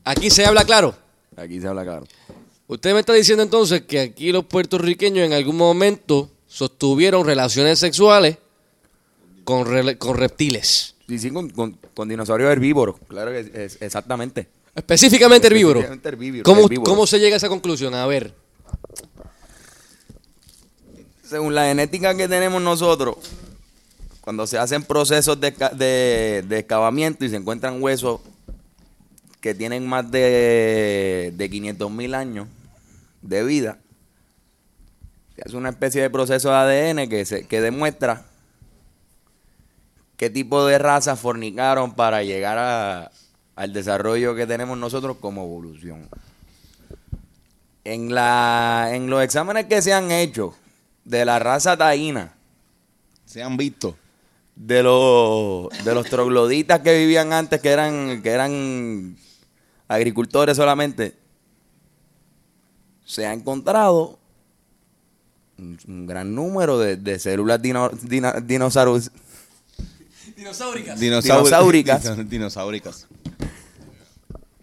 Aquí 0.04 0.30
se 0.30 0.46
habla 0.46 0.64
claro. 0.64 0.96
Aquí 1.36 1.60
se 1.60 1.68
habla 1.68 1.84
claro. 1.84 2.06
Usted 2.72 2.94
me 2.94 3.02
está 3.02 3.12
diciendo 3.12 3.44
entonces 3.44 3.82
que 3.82 4.00
aquí 4.00 4.32
los 4.32 4.46
puertorriqueños 4.46 5.26
en 5.26 5.34
algún 5.34 5.58
momento 5.58 6.30
sostuvieron 6.48 7.26
relaciones 7.26 7.80
sexuales 7.80 8.38
con, 9.44 9.66
rele- 9.68 9.98
con 9.98 10.16
reptiles. 10.16 10.96
Sí, 11.06 11.20
sí, 11.20 11.32
con, 11.32 11.50
con, 11.50 11.78
con 11.94 12.08
dinosaurios 12.08 12.50
herbívoros. 12.50 12.96
Claro 13.10 13.32
que 13.32 13.40
es, 13.42 13.48
es- 13.54 13.82
exactamente. 13.82 14.48
Específicamente 14.74 15.48
herbívoros. 15.48 15.84
Herbívoro- 15.84 16.44
¿Cómo, 16.44 16.62
herbívoros. 16.62 16.90
¿Cómo 16.90 17.06
se 17.06 17.20
llega 17.20 17.36
a 17.36 17.38
esa 17.38 17.50
conclusión? 17.50 17.94
A 17.94 18.08
ver. 18.08 18.34
Según 21.28 21.54
la 21.54 21.66
genética 21.66 22.16
que 22.16 22.30
tenemos 22.30 22.62
nosotros, 22.62 23.18
cuando 24.22 24.48
se 24.48 24.58
hacen 24.58 24.84
procesos 24.84 25.38
de, 25.42 25.52
de, 25.76 26.46
de 26.48 26.58
excavamiento 26.60 27.26
y 27.26 27.30
se 27.30 27.36
encuentran 27.36 27.84
huesos 27.84 28.22
que 29.42 29.54
tienen 29.54 29.86
más 29.86 30.10
de, 30.10 31.34
de 31.36 31.50
500 31.50 31.92
mil 31.92 32.14
años 32.14 32.48
de 33.22 33.44
vida, 33.44 33.78
se 35.36 35.42
hace 35.46 35.56
una 35.58 35.70
especie 35.70 36.02
de 36.02 36.10
proceso 36.10 36.50
de 36.50 36.56
ADN 36.56 37.10
que, 37.10 37.26
se, 37.26 37.48
que 37.48 37.62
demuestra 37.62 38.26
qué 40.18 40.30
tipo 40.30 40.66
de 40.66 40.78
razas 40.78 41.20
fornicaron 41.20 41.94
para 41.94 42.24
llegar 42.24 42.58
a- 42.58 43.12
al 43.56 43.74
desarrollo 43.74 44.36
que 44.36 44.48
tenemos 44.48 44.78
nosotros 44.78 45.18
como 45.20 45.44
evolución. 45.44 46.10
En, 47.84 48.14
la, 48.14 48.90
en 48.94 49.10
los 49.10 49.24
exámenes 49.24 49.66
que 49.66 49.82
se 49.82 49.94
han 49.94 50.12
hecho 50.12 50.56
de 51.04 51.26
la 51.26 51.40
raza 51.40 51.76
taína, 51.78 52.34
Se 53.26 53.42
han 53.42 53.58
visto. 53.58 53.98
de 54.56 54.84
los, 54.84 55.70
de 55.84 55.94
los 55.96 56.06
trogloditas 56.08 56.82
que 56.82 56.96
vivían 56.98 57.34
antes, 57.34 57.60
que 57.62 57.70
eran, 57.70 58.22
que 58.22 58.30
eran 58.30 59.16
agricultores 59.88 60.58
solamente, 60.58 61.16
se 63.12 63.26
ha 63.26 63.34
encontrado 63.34 64.18
un, 65.58 65.78
un 65.88 66.08
gran 66.08 66.34
número 66.34 66.80
de, 66.80 66.96
de 66.96 67.20
células 67.20 67.62
dino, 67.62 67.90
dina- 68.04 68.36
dinosaurus- 68.36 69.12
Dinosauricas. 70.38 70.98
Dinosauricas. 71.00 72.04
Dino- 72.04 72.24
Dinosauricas. 72.30 73.08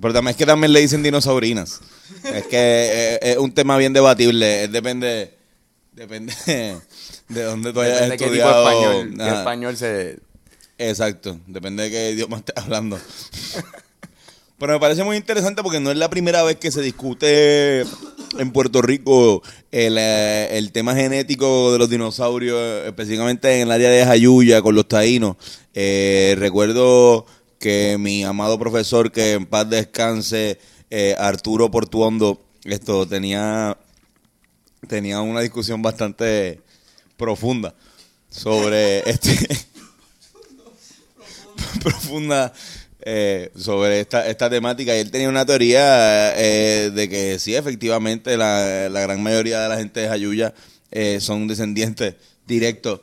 Pero 0.00 0.14
también 0.14 0.30
es 0.30 0.36
que 0.36 0.46
también 0.46 0.72
le 0.72 0.80
dicen 0.80 1.02
dinosaurinas. 1.02 1.80
es 2.24 2.46
que 2.46 2.56
eh, 2.56 3.18
es 3.22 3.36
un 3.36 3.52
tema 3.52 3.76
bien 3.76 3.92
debatible. 3.92 4.64
Es 4.64 4.72
depende, 4.72 5.34
depende 5.92 6.32
de 7.28 7.42
dónde 7.42 7.72
tú 7.72 7.80
hayas 7.80 8.00
Depende 8.08 8.16
de 8.16 8.16
qué 8.16 8.24
tipo 8.30 8.48
de 8.48 8.48
estudiado. 8.48 8.68
español, 9.02 9.14
qué 9.18 9.28
español 9.38 9.76
se... 9.76 10.18
Exacto, 10.78 11.38
depende 11.46 11.82
de 11.82 11.90
qué 11.90 12.10
idioma 12.12 12.38
estés 12.38 12.56
hablando. 12.56 12.98
Pero 14.58 14.72
me 14.72 14.80
parece 14.80 15.04
muy 15.04 15.16
interesante 15.16 15.62
porque 15.62 15.80
no 15.80 15.90
es 15.92 15.96
la 15.96 16.08
primera 16.10 16.42
vez 16.44 16.56
que 16.56 16.70
se 16.72 16.80
discute 16.82 17.84
en 18.36 18.52
Puerto 18.52 18.82
Rico 18.82 19.42
el, 19.70 19.96
eh, 19.98 20.58
el 20.58 20.72
tema 20.72 20.94
genético 20.94 21.72
de 21.72 21.78
los 21.78 21.88
dinosaurios, 21.88 22.86
específicamente 22.86 23.56
en 23.56 23.62
el 23.62 23.72
área 23.72 23.90
de 23.90 24.04
Jayuya 24.04 24.62
con 24.62 24.74
los 24.74 24.88
taínos. 24.88 25.36
Eh, 25.74 26.34
recuerdo 26.38 27.26
que 27.58 27.96
mi 27.98 28.24
amado 28.24 28.58
profesor, 28.58 29.10
que 29.10 29.32
en 29.32 29.46
paz 29.46 29.68
descanse, 29.68 30.58
eh, 30.90 31.14
Arturo 31.18 31.70
Portuondo, 31.70 32.42
esto 32.64 33.06
tenía, 33.06 33.76
tenía 34.86 35.20
una 35.20 35.40
discusión 35.40 35.82
bastante 35.82 36.60
profunda 37.16 37.74
sobre 38.30 39.08
este 39.08 39.36
profunda 41.82 42.52
eh, 43.00 43.50
sobre 43.56 44.00
esta, 44.00 44.26
esta 44.28 44.50
temática 44.50 44.96
y 44.96 45.00
él 45.00 45.10
tenía 45.10 45.28
una 45.28 45.46
teoría 45.46 46.34
eh, 46.36 46.90
de 46.90 47.08
que 47.08 47.38
sí, 47.38 47.54
efectivamente 47.54 48.36
la, 48.36 48.88
la 48.88 49.00
gran 49.00 49.22
mayoría 49.22 49.60
de 49.60 49.68
la 49.68 49.76
gente 49.76 50.00
de 50.00 50.08
Jayuya 50.08 50.54
eh, 50.90 51.20
son 51.20 51.46
descendientes 51.46 52.14
directos 52.46 53.00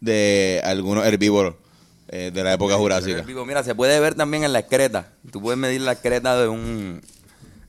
de 0.00 0.60
algunos 0.64 1.06
herbívoros 1.06 1.54
eh, 2.08 2.30
de 2.32 2.44
la 2.44 2.52
época 2.52 2.76
jurásica. 2.76 3.24
Mira, 3.46 3.62
se 3.62 3.74
puede 3.74 3.98
ver 4.00 4.14
también 4.14 4.44
en 4.44 4.52
la 4.52 4.60
excreta. 4.60 5.12
Tú 5.30 5.40
puedes 5.40 5.58
medir 5.58 5.80
la 5.80 5.92
excreta 5.92 6.40
de 6.40 6.48
un, 6.48 7.00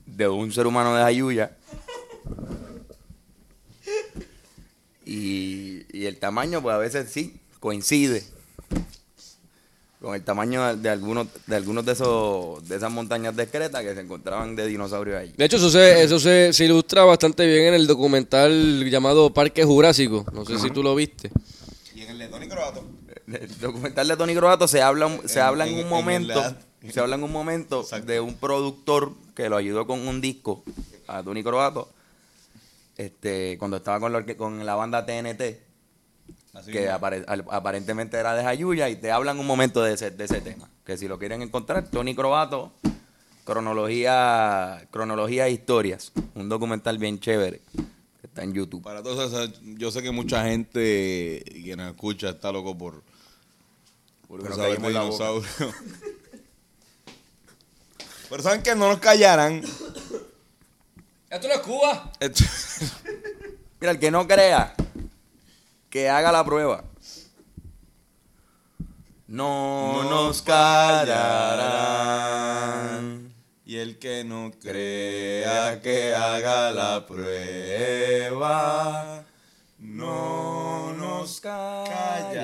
de 0.06 0.28
un 0.28 0.52
ser 0.52 0.66
humano 0.66 0.94
de 0.94 1.02
Jayuya. 1.02 1.56
Y, 5.04 5.86
y 5.92 6.06
el 6.06 6.18
tamaño, 6.18 6.62
pues 6.62 6.74
a 6.74 6.78
veces 6.78 7.10
sí, 7.10 7.40
coincide 7.58 8.22
con 10.00 10.14
el 10.14 10.22
tamaño 10.22 10.76
de 10.76 10.88
algunos 10.88 11.26
de 11.46 11.56
algunos 11.56 11.84
de 11.84 11.92
esos 11.92 12.66
de 12.66 12.76
esas 12.76 12.90
montañas 12.90 13.36
de 13.36 13.42
excreta 13.42 13.82
que 13.82 13.94
se 13.94 14.00
encontraban 14.00 14.56
de 14.56 14.66
dinosaurios 14.66 15.16
ahí. 15.18 15.34
De 15.36 15.44
hecho, 15.44 15.56
eso 15.58 15.70
se, 15.70 16.02
eso 16.02 16.18
se, 16.18 16.52
se 16.52 16.64
ilustra 16.64 17.04
bastante 17.04 17.46
bien 17.46 17.66
en 17.66 17.74
el 17.74 17.86
documental 17.86 18.88
llamado 18.88 19.32
Parque 19.34 19.62
Jurásico. 19.64 20.24
No 20.32 20.44
sé 20.46 20.58
si 20.58 20.70
tú 20.70 20.82
lo 20.82 20.94
viste. 20.94 21.30
Y 21.94 22.02
en 22.02 22.10
el 22.10 22.18
de 22.18 22.28
Tony 22.28 22.48
Croato. 22.48 22.84
El 23.26 23.58
documental 23.60 24.08
de 24.08 24.16
Tony 24.16 24.34
Croato 24.34 24.66
se 24.66 24.80
habla, 24.82 25.08
se 25.26 25.38
En- 25.38 25.44
habla 25.44 25.64
en, 25.66 25.74
en- 25.74 25.78
un 25.80 25.84
en 25.84 25.88
momento, 25.90 26.42
se 26.90 26.98
habla 26.98 27.16
en 27.16 27.22
un 27.22 27.30
momento 27.32 27.82
Exacto. 27.82 28.06
de 28.10 28.20
un 28.20 28.34
productor 28.36 29.12
que 29.36 29.48
lo 29.48 29.56
ayudó 29.56 29.86
con 29.86 30.08
un 30.08 30.20
disco 30.20 30.64
a 31.06 31.22
Tony 31.22 31.42
Croato, 31.44 31.88
este, 32.96 33.56
cuando 33.58 33.76
estaba 33.76 34.00
con 34.00 34.12
la, 34.12 34.24
con 34.36 34.64
la 34.66 34.74
banda 34.74 35.04
TNT, 35.06 35.42
Así 36.52 36.72
que 36.72 36.90
apare- 36.90 37.24
aparentemente 37.50 38.16
era 38.16 38.34
de 38.34 38.42
Jayuya, 38.42 38.88
y 38.88 38.96
te 38.96 39.10
hablan 39.12 39.38
un 39.38 39.46
momento 39.46 39.82
de 39.82 39.94
ese, 39.94 40.10
de 40.10 40.24
ese 40.24 40.40
tema. 40.40 40.68
Que 40.84 40.96
si 40.98 41.06
lo 41.08 41.18
quieren 41.18 41.42
encontrar, 41.42 41.88
Tony 41.88 42.14
Croato, 42.14 42.72
cronología, 43.44 44.86
cronología 44.90 45.46
e 45.46 45.52
historias. 45.52 46.12
Un 46.34 46.48
documental 46.48 46.98
bien 46.98 47.20
chévere 47.20 47.60
que 48.20 48.26
está 48.26 48.42
en 48.42 48.52
YouTube. 48.52 48.82
Para 48.82 49.02
todos, 49.02 49.32
esos, 49.32 49.60
yo 49.62 49.90
sé 49.92 50.02
que 50.02 50.10
mucha 50.10 50.44
gente 50.44 51.42
que 51.64 51.74
nos 51.76 51.88
escucha 51.90 52.30
está 52.30 52.50
loco 52.50 52.76
por, 52.76 53.02
por 54.26 54.42
Que 54.42 54.48
nos 54.48 54.56
saber 54.58 54.80
de 54.80 54.88
dinosaurios. 54.88 55.46
Pero 58.28 58.42
saben 58.42 58.62
que 58.62 58.74
no 58.74 58.88
nos 58.88 58.98
callaran. 58.98 59.62
Esto 61.30 61.48
no 61.48 61.54
es 61.54 61.60
Cuba. 61.60 62.12
Esto- 62.20 62.44
Mira, 63.80 63.92
el 63.92 63.98
que 63.98 64.10
no 64.10 64.26
crea, 64.28 64.74
que 65.90 66.08
haga 66.08 66.32
la 66.32 66.42
prueba. 66.44 66.84
No 69.26 70.04
nos 70.04 70.40
callarán. 70.42 71.10
Y 73.66 73.76
el 73.76 73.98
que 73.98 74.24
no 74.24 74.50
crea 74.60 75.80
que 75.80 76.14
haga 76.14 76.72
la 76.72 77.06
prueba, 77.06 78.42
no 79.78 80.92
nos 80.94 81.40
callarán. 81.40 82.40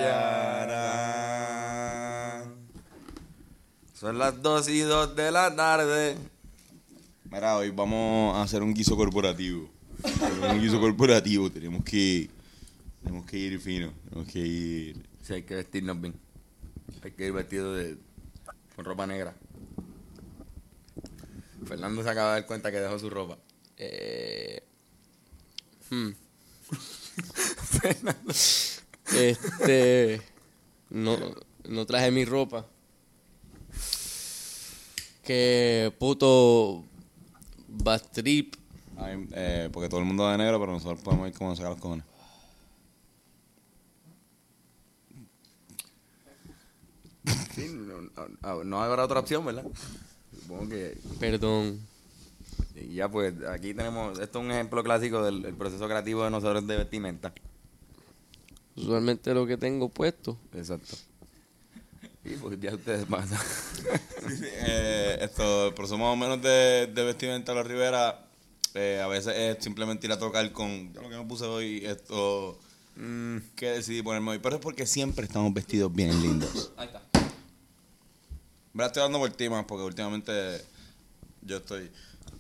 Son 3.93 4.19
las 4.19 4.41
2 4.41 4.69
y 4.69 4.81
2 4.81 5.17
de 5.17 5.33
la 5.33 5.57
tarde. 5.57 6.17
Mira, 7.29 7.57
hoy 7.57 7.71
vamos 7.71 8.37
a 8.37 8.43
hacer 8.43 8.63
un 8.63 8.73
guiso 8.73 8.97
corporativo. 8.97 9.69
un 10.49 10.61
guiso 10.61 10.79
corporativo, 10.81 11.51
tenemos 11.51 11.83
que, 11.83 12.31
tenemos 13.07 13.25
que 13.31 13.39
ir 13.39 13.61
fino, 13.61 13.93
tenemos 14.09 14.33
que 14.33 14.41
ir... 14.41 15.09
Sí, 15.23 15.35
hay 15.35 15.43
que 15.45 15.55
vestirnos 15.55 16.01
bien. 16.01 16.15
Hay 17.05 17.13
que 17.13 17.27
ir 17.27 17.33
vestido 17.33 17.73
de 17.73 17.97
con 18.75 18.85
ropa 18.85 19.07
negra. 19.07 19.33
Fernando 21.65 22.03
se 22.03 22.11
acaba 22.11 22.35
de 22.35 22.41
dar 22.41 22.47
cuenta 22.49 22.73
que 22.73 22.81
dejó 22.81 22.99
su 22.99 23.09
ropa. 23.09 23.39
Eh, 23.77 24.61
hmm. 25.91 26.09
Este. 29.17 30.21
No, 30.91 31.17
no 31.69 31.87
traje 31.87 32.11
mi 32.11 32.25
ropa. 32.25 32.67
Que 35.23 35.95
puto. 35.97 36.85
Bastrip. 37.69 38.57
Eh, 39.33 39.71
porque 39.73 39.89
todo 39.89 40.01
el 40.01 40.07
mundo 40.07 40.25
va 40.25 40.33
de 40.33 40.39
negro, 40.39 40.59
pero 40.59 40.73
nosotros 40.73 41.01
podemos 41.03 41.29
ir 41.29 41.35
como 41.35 41.51
nos 41.51 41.59
saca 41.59 41.71
los 41.71 41.79
cojones. 41.81 42.16
Sí, 47.55 47.69
no, 47.69 48.03
no, 48.43 48.65
no 48.65 48.83
habrá 48.83 49.05
otra 49.05 49.21
opción, 49.21 49.45
¿verdad? 49.45 49.65
Supongo 50.43 50.69
que 50.69 50.97
Perdón. 51.19 51.81
y 52.75 52.95
ya 52.95 53.09
pues 53.09 53.35
aquí 53.49 53.75
tenemos, 53.75 54.19
esto 54.19 54.39
es 54.39 54.45
un 54.45 54.53
ejemplo 54.53 54.83
clásico 54.85 55.25
del, 55.25 55.43
del 55.43 55.55
proceso 55.55 55.87
creativo 55.87 56.25
de 56.25 56.31
nosotros 56.31 56.67
de 56.67 56.77
vestimenta. 56.77 57.33
Usualmente 58.77 59.33
lo 59.33 59.47
que 59.47 59.57
tengo 59.57 59.89
puesto. 59.89 60.39
Exacto. 60.55 60.97
Y 62.25 62.35
pues 62.35 62.61
ya 62.61 62.75
ustedes 62.75 63.07
pasan. 63.07 63.39
Eh, 64.29 65.19
esto, 65.21 65.73
pero 65.77 65.87
somos 65.87 66.17
más 66.17 66.27
o 66.27 66.31
menos 66.31 66.43
de, 66.43 66.91
de 66.93 67.05
vestimenta 67.05 67.53
a 67.53 67.55
la 67.55 67.63
Rivera. 67.63 68.27
Eh, 68.75 69.01
a 69.03 69.07
veces 69.07 69.35
es 69.37 69.63
simplemente 69.63 70.07
ir 70.07 70.13
a 70.13 70.19
tocar 70.19 70.51
con 70.53 70.93
yo 70.93 71.01
lo 71.01 71.09
que 71.09 71.17
me 71.17 71.25
puse 71.25 71.45
hoy, 71.45 71.87
esto 71.87 72.59
Mm, 72.97 73.37
que 73.55 73.67
decidí 73.73 74.03
ponerme 74.03 74.33
hoy. 74.33 74.39
Pero 74.39 74.57
es 74.57 74.63
porque 74.63 74.87
siempre 74.87 75.27
estamos 75.27 75.53
vestidos 75.53 75.93
bien 75.93 76.21
lindos. 76.23 76.73
Ahí 76.77 76.87
está. 76.87 77.03
Me 78.77 78.85
estoy 78.85 79.03
dando 79.03 79.19
por 79.19 79.31
ti 79.31 79.49
más 79.49 79.65
porque 79.65 79.85
últimamente 79.85 80.33
yo 81.43 81.57
estoy. 81.57 81.91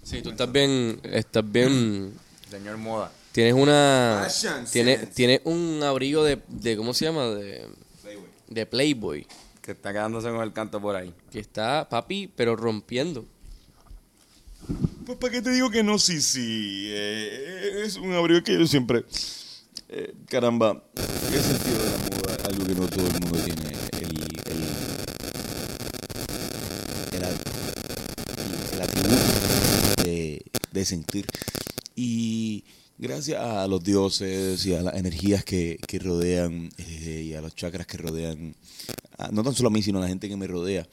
Sí, 0.02 0.20
tú 0.20 0.30
estás 0.30 0.50
bien. 0.52 1.00
Estás 1.02 1.50
bien. 1.50 2.12
señor 2.50 2.76
Moda. 2.76 3.10
Tienes 3.32 3.54
una. 3.54 4.28
Tienes, 4.70 5.12
tienes 5.14 5.40
un 5.44 5.80
abrigo 5.82 6.22
de, 6.24 6.40
de. 6.48 6.76
¿Cómo 6.76 6.92
se 6.92 7.06
llama? 7.06 7.24
De, 7.28 7.66
de 8.48 8.66
Playboy. 8.66 9.26
Que 9.62 9.72
está 9.72 9.92
quedándose 9.92 10.28
con 10.28 10.42
el 10.42 10.52
canto 10.52 10.80
por 10.80 10.94
ahí. 10.94 11.12
Que 11.30 11.40
está, 11.40 11.88
papi, 11.88 12.30
pero 12.36 12.54
rompiendo. 12.54 13.24
Pues 15.06 15.18
para 15.18 15.32
qué 15.32 15.40
te 15.42 15.50
digo 15.50 15.70
que 15.70 15.82
no, 15.82 15.98
sí, 15.98 16.20
sí. 16.20 16.86
eh, 16.90 17.82
es 17.84 17.96
un 17.96 18.12
abrigo 18.12 18.42
que 18.42 18.58
yo 18.58 18.66
siempre. 18.66 19.04
eh, 19.88 20.14
caramba, 20.28 20.82
el 21.32 21.40
sentido 21.40 21.78
de 21.78 21.90
la 21.90 21.98
moda, 21.98 22.36
algo 22.48 22.64
que 22.66 22.74
no 22.74 22.86
todo 22.88 23.06
el 23.06 23.12
mundo 23.12 23.38
tiene. 23.44 23.76
El, 24.00 24.04
el, 24.22 24.62
el, 27.12 27.24
a- 27.24 28.74
el 28.74 28.82
atributo 28.82 30.02
de, 30.04 30.44
de 30.72 30.75
sentir. 30.86 31.26
Y 31.94 32.64
gracias 32.98 33.40
a 33.40 33.66
los 33.68 33.82
dioses 33.84 34.64
y 34.66 34.74
a 34.74 34.82
las 34.82 34.94
energías 34.94 35.44
que, 35.44 35.78
que 35.86 35.98
rodean 35.98 36.70
eh, 36.78 37.24
y 37.28 37.34
a 37.34 37.40
los 37.42 37.54
chakras 37.54 37.86
que 37.86 37.98
rodean, 37.98 38.54
a- 39.18 39.28
no 39.30 39.42
tan 39.42 39.54
solo 39.54 39.68
a 39.68 39.72
mí, 39.72 39.82
sino 39.82 39.98
a 39.98 40.02
la 40.02 40.08
gente 40.08 40.28
que 40.28 40.36
me 40.36 40.46
rodea. 40.46 40.86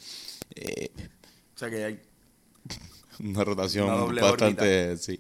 eh, 0.56 0.90
O 1.56 1.60
sea 1.60 1.70
que 1.70 1.84
hay 1.84 2.00
una 3.20 3.44
rotación 3.44 3.86
Una 3.88 3.96
doble 3.98 4.22
bastante, 4.22 4.98
sí. 4.98 5.20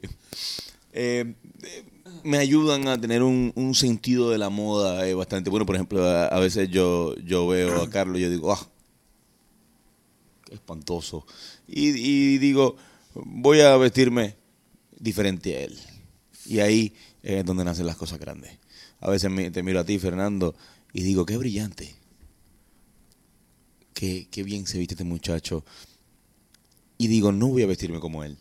Eh, 0.95 1.33
eh, 1.63 1.83
me 2.23 2.37
ayudan 2.37 2.87
a 2.87 2.99
tener 3.01 3.23
un, 3.23 3.51
un 3.55 3.73
sentido 3.75 4.29
de 4.29 4.37
la 4.37 4.49
moda 4.49 5.07
eh, 5.07 5.13
bastante 5.13 5.49
bueno. 5.49 5.65
Por 5.65 5.75
ejemplo, 5.75 6.03
a, 6.07 6.27
a 6.27 6.39
veces 6.39 6.69
yo, 6.69 7.15
yo 7.25 7.47
veo 7.47 7.81
a 7.81 7.89
Carlos 7.89 8.19
y 8.19 8.21
yo 8.21 8.29
digo, 8.29 8.53
ah, 8.53 8.69
qué 10.45 10.53
espantoso. 10.55 11.25
Y, 11.67 11.89
y 11.89 12.37
digo, 12.37 12.75
voy 13.15 13.61
a 13.61 13.75
vestirme 13.77 14.35
diferente 14.99 15.55
a 15.55 15.61
él. 15.61 15.79
Y 16.45 16.59
ahí 16.59 16.93
es 17.21 17.45
donde 17.45 17.63
nacen 17.63 17.85
las 17.85 17.95
cosas 17.95 18.19
grandes. 18.19 18.57
A 18.99 19.09
veces 19.09 19.31
te 19.51 19.63
miro 19.63 19.79
a 19.79 19.85
ti, 19.85 19.99
Fernando, 19.99 20.55
y 20.93 21.03
digo, 21.03 21.25
qué 21.25 21.37
brillante. 21.37 21.95
Qué, 23.93 24.27
qué 24.31 24.43
bien 24.43 24.65
se 24.65 24.79
viste 24.79 24.95
este 24.95 25.03
muchacho 25.03 25.63
y 26.97 27.07
digo, 27.07 27.31
no 27.31 27.47
voy 27.47 27.63
a 27.63 27.67
vestirme 27.67 27.99
como 27.99 28.23
él. 28.23 28.37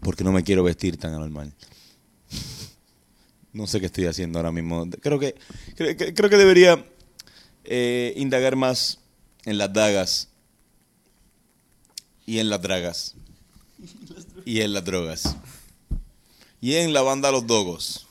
Porque 0.00 0.24
no 0.24 0.32
me 0.32 0.44
quiero 0.44 0.62
vestir 0.62 0.96
tan 0.96 1.14
anormal. 1.14 1.52
No 3.52 3.66
sé 3.66 3.80
qué 3.80 3.86
estoy 3.86 4.04
haciendo 4.04 4.38
ahora 4.38 4.52
mismo. 4.52 4.86
Creo 5.00 5.18
que, 5.18 5.34
creo, 5.76 5.96
creo 5.96 6.28
que 6.28 6.36
debería 6.36 6.84
eh, 7.64 8.12
indagar 8.18 8.54
más 8.54 8.98
en 9.46 9.56
las 9.56 9.72
dagas 9.72 10.28
y 12.26 12.38
en 12.38 12.50
las 12.50 12.60
dragas 12.60 13.14
y 14.46 14.62
en 14.62 14.72
las 14.72 14.84
drogas 14.84 15.36
y 16.62 16.74
en 16.76 16.94
la 16.94 17.02
banda 17.02 17.30
Los 17.30 17.46
Dogos. 17.46 18.06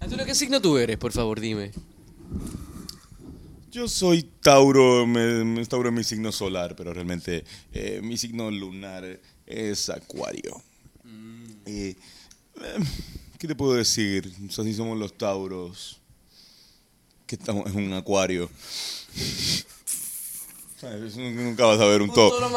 Antonio, 0.00 0.26
¿qué 0.26 0.34
signo 0.34 0.60
tú 0.60 0.76
eres? 0.76 0.98
Por 0.98 1.12
favor, 1.12 1.40
dime. 1.40 1.72
Yo 3.72 3.88
soy 3.88 4.22
Tauro, 4.42 5.06
me, 5.06 5.44
me- 5.44 5.64
Tauro 5.66 5.88
es 5.88 5.94
mi 5.94 6.04
signo 6.04 6.32
solar, 6.32 6.74
pero 6.76 6.92
realmente 6.92 7.44
eh, 7.72 8.00
mi 8.02 8.16
signo 8.18 8.50
lunar 8.50 9.20
es 9.46 9.88
Acuario. 9.90 10.62
Eh, 11.66 11.94
eh, 12.60 12.78
¿Qué 13.38 13.46
te 13.48 13.54
puedo 13.54 13.74
decir? 13.74 14.32
Así 14.48 14.74
somos 14.74 14.98
los 14.98 15.16
Tauros, 15.16 16.00
que 17.26 17.36
estamos 17.36 17.66
en 17.70 17.76
un 17.86 17.92
acuario. 17.94 18.48
Nunca 21.16 21.64
vas 21.66 21.80
a 21.80 21.86
ver 21.86 22.02
un, 22.02 22.10
Un 22.10 22.14
to- 22.14 22.28
toro 22.30 22.48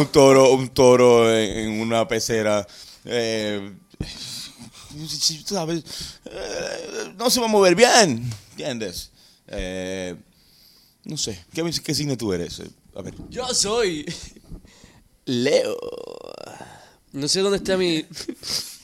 un- 0.00 0.06
toro, 0.08 0.52
un 0.52 0.68
toro 0.68 1.34
en, 1.36 1.58
en 1.58 1.80
una 1.80 2.06
pecera. 2.06 2.66
eh, 3.04 3.72
sabes, 5.46 5.82
eh, 6.26 7.14
no 7.16 7.30
se 7.30 7.40
va 7.40 7.46
a 7.46 7.48
mover 7.48 7.74
bien, 7.74 8.30
¿entiendes? 8.50 9.10
Eh, 9.48 10.14
no 11.04 11.16
sé, 11.16 11.44
¿qué, 11.52 11.68
qué 11.82 11.94
signo 11.94 12.16
tú 12.16 12.32
eres? 12.32 12.62
A 12.94 13.02
ver. 13.02 13.14
Yo 13.30 13.46
soy. 13.54 14.04
Leo. 15.24 15.76
No 17.12 17.28
sé 17.28 17.40
dónde 17.40 17.58
está 17.58 17.76
mi. 17.76 18.04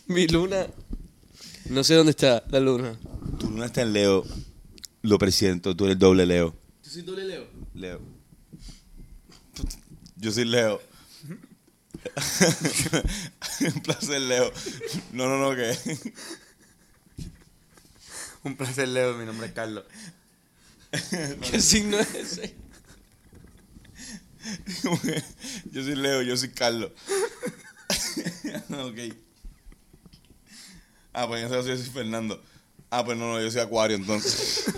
mi 0.06 0.26
luna. 0.28 0.66
No 1.66 1.84
sé 1.84 1.94
dónde 1.94 2.10
está 2.10 2.42
la 2.50 2.60
luna. 2.60 2.98
Tu 3.38 3.50
luna 3.50 3.66
está 3.66 3.82
en 3.82 3.92
Leo, 3.92 4.24
lo 5.02 5.18
presiento, 5.18 5.76
tú 5.76 5.84
eres 5.84 5.98
doble 5.98 6.24
Leo. 6.24 6.54
¿Tú 6.82 6.88
soy 6.90 7.02
doble 7.02 7.24
Leo? 7.24 7.46
Leo. 7.74 8.00
Yo 10.18 10.32
soy 10.32 10.44
Leo. 10.44 10.80
Un 13.60 13.80
placer, 13.82 14.20
Leo. 14.20 14.52
No, 15.12 15.28
no, 15.28 15.38
no, 15.38 15.56
que. 15.56 15.76
un 18.44 18.56
placer, 18.56 18.88
Leo. 18.88 19.14
Mi 19.14 19.24
nombre 19.24 19.46
es 19.48 19.52
Carlos. 19.52 19.84
¿Qué 21.50 21.60
signo 21.60 21.98
es 21.98 22.14
ese? 22.14 22.54
Yo 25.72 25.82
soy 25.82 25.94
Leo, 25.96 26.22
yo 26.22 26.36
soy 26.36 26.50
Carlos. 26.50 26.92
ok. 28.70 29.14
Ah, 31.12 31.26
pues 31.26 31.40
en 31.40 31.46
ese 31.46 31.56
caso 31.56 31.68
yo 31.68 31.76
soy 31.76 31.90
Fernando. 31.90 32.42
Ah, 32.90 33.04
pues 33.04 33.18
no, 33.18 33.32
no, 33.32 33.40
yo 33.40 33.50
soy 33.50 33.60
Acuario 33.60 33.96
entonces. 33.96 34.72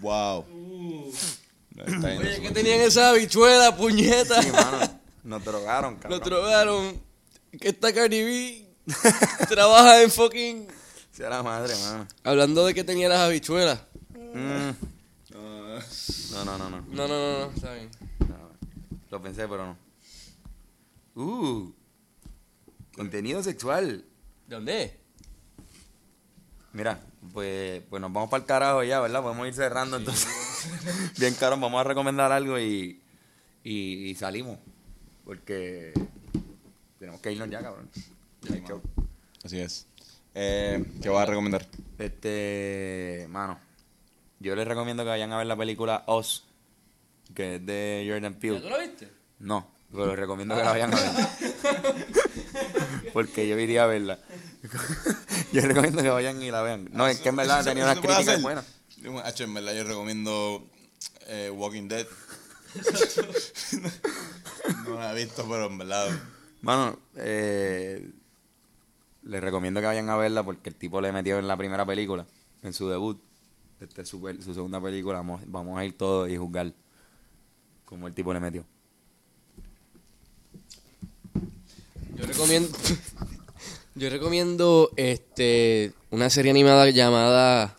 wow. 0.00 0.44
Bien, 0.44 1.12
Oye. 1.78 2.40
¿qué 2.40 2.50
tenían 2.50 2.80
esa 2.80 3.10
habichuela, 3.10 3.76
puñeta? 3.76 4.42
Sí, 4.42 4.50
mano. 4.50 5.00
Nos 5.24 5.44
drogaron, 5.44 5.96
cabrón. 5.96 6.18
Nos 6.18 6.28
drogaron. 6.28 7.02
Que 7.60 7.68
esta 7.68 7.92
Cardi 7.92 8.22
B 8.22 8.66
trabaja 9.48 10.02
en 10.02 10.10
fucking... 10.10 10.68
Sea 11.12 11.30
la 11.30 11.42
madre, 11.42 11.74
mano. 11.76 12.06
Hablando 12.24 12.66
de 12.66 12.74
que 12.74 12.84
tenía 12.84 13.08
las 13.08 13.20
habichuelas. 13.20 13.80
Mm. 14.14 14.70
No, 16.32 16.44
no, 16.44 16.58
no, 16.58 16.70
no. 16.70 16.80
No, 16.90 17.08
no, 17.08 17.08
no, 17.08 17.38
no, 17.46 17.52
está 17.52 17.72
bien. 17.72 17.90
No, 18.20 18.36
Lo 19.10 19.22
pensé, 19.22 19.48
pero 19.48 19.66
no. 19.66 19.78
Uh. 21.14 21.72
Contenido 22.94 23.42
sexual. 23.42 24.04
¿De 24.46 24.54
dónde? 24.54 25.00
Mira, 26.72 27.00
pues, 27.32 27.82
pues 27.88 28.00
nos 28.02 28.12
vamos 28.12 28.28
para 28.28 28.42
el 28.42 28.46
carajo 28.46 28.82
ya, 28.82 29.00
¿verdad? 29.00 29.22
Podemos 29.22 29.48
ir 29.48 29.54
cerrando 29.54 29.96
entonces. 29.96 30.28
Bien 31.18 31.34
caro, 31.34 31.56
vamos 31.58 31.80
a 31.80 31.84
recomendar 31.84 32.32
algo 32.32 32.58
y, 32.58 33.00
y, 33.64 34.10
y 34.10 34.14
salimos. 34.14 34.58
Porque 35.24 35.92
tenemos 36.98 37.20
que 37.20 37.32
irnos 37.32 37.50
ya, 37.50 37.62
cabrón. 37.62 37.88
Ya 38.42 38.54
hay 38.54 38.62
show. 38.66 38.80
Así 39.44 39.58
es. 39.58 39.86
Eh, 40.34 40.84
¿Qué 41.02 41.08
vas 41.08 41.22
a 41.22 41.26
recomendar? 41.26 41.66
Este, 41.98 43.26
mano, 43.30 43.58
yo 44.38 44.54
les 44.54 44.68
recomiendo 44.68 45.02
que 45.02 45.08
vayan 45.08 45.32
a 45.32 45.38
ver 45.38 45.46
la 45.46 45.56
película 45.56 46.04
Oz, 46.06 46.44
que 47.34 47.56
es 47.56 47.66
de 47.66 48.06
Jordan 48.08 48.34
¿Ya 48.34 48.38
Peele. 48.38 48.60
tú 48.60 48.68
lo 48.68 48.78
viste? 48.78 49.08
No, 49.38 49.66
pero 49.90 50.06
les 50.08 50.18
recomiendo 50.18 50.54
que 50.54 50.62
la 50.62 50.70
vayan 50.70 50.92
a 50.94 51.00
ver. 51.00 51.10
Porque 53.12 53.48
yo 53.48 53.58
iría 53.58 53.84
a 53.84 53.86
verla. 53.86 54.18
yo 55.52 55.60
les 55.60 55.64
recomiendo 55.64 56.02
que 56.02 56.10
vayan 56.10 56.42
y 56.42 56.50
la 56.50 56.62
vean. 56.62 56.88
No, 56.92 57.06
es 57.06 57.20
que 57.20 57.30
en 57.30 57.36
verdad 57.36 57.60
¿Eso- 57.60 57.68
tenía 57.70 57.84
unas 57.84 58.00
críticas 58.00 58.42
buenas. 58.42 58.64
Yo, 59.06 59.16
hacho, 59.20 59.44
en 59.44 59.54
verdad, 59.54 59.72
yo 59.72 59.84
recomiendo 59.84 60.66
eh, 61.28 61.48
Walking 61.54 61.86
Dead. 61.86 62.08
no 64.84 64.98
la 64.98 65.12
he 65.12 65.24
visto, 65.24 65.46
pero 65.48 65.66
en 65.66 65.78
verdad. 65.78 66.08
Mano, 66.60 66.98
eh, 67.14 68.10
les 69.22 69.40
recomiendo 69.40 69.78
que 69.78 69.86
vayan 69.86 70.10
a 70.10 70.16
verla 70.16 70.42
porque 70.42 70.70
el 70.70 70.74
tipo 70.74 71.00
le 71.00 71.12
metió 71.12 71.38
en 71.38 71.46
la 71.46 71.56
primera 71.56 71.86
película, 71.86 72.26
en 72.64 72.72
su 72.72 72.88
debut. 72.88 73.22
Este 73.80 74.02
es 74.02 74.08
su, 74.08 74.18
su 74.42 74.54
segunda 74.54 74.80
película. 74.80 75.18
Vamos, 75.18 75.42
vamos 75.46 75.78
a 75.78 75.84
ir 75.84 75.96
todos 75.96 76.28
y 76.28 76.36
juzgar 76.36 76.72
cómo 77.84 78.08
el 78.08 78.12
tipo 78.12 78.34
le 78.34 78.40
metió. 78.40 78.64
Yo 82.16 82.26
recomiendo. 82.26 82.76
Yo 83.94 84.10
recomiendo 84.10 84.90
este 84.96 85.92
una 86.10 86.28
serie 86.28 86.50
animada 86.50 86.90
llamada 86.90 87.76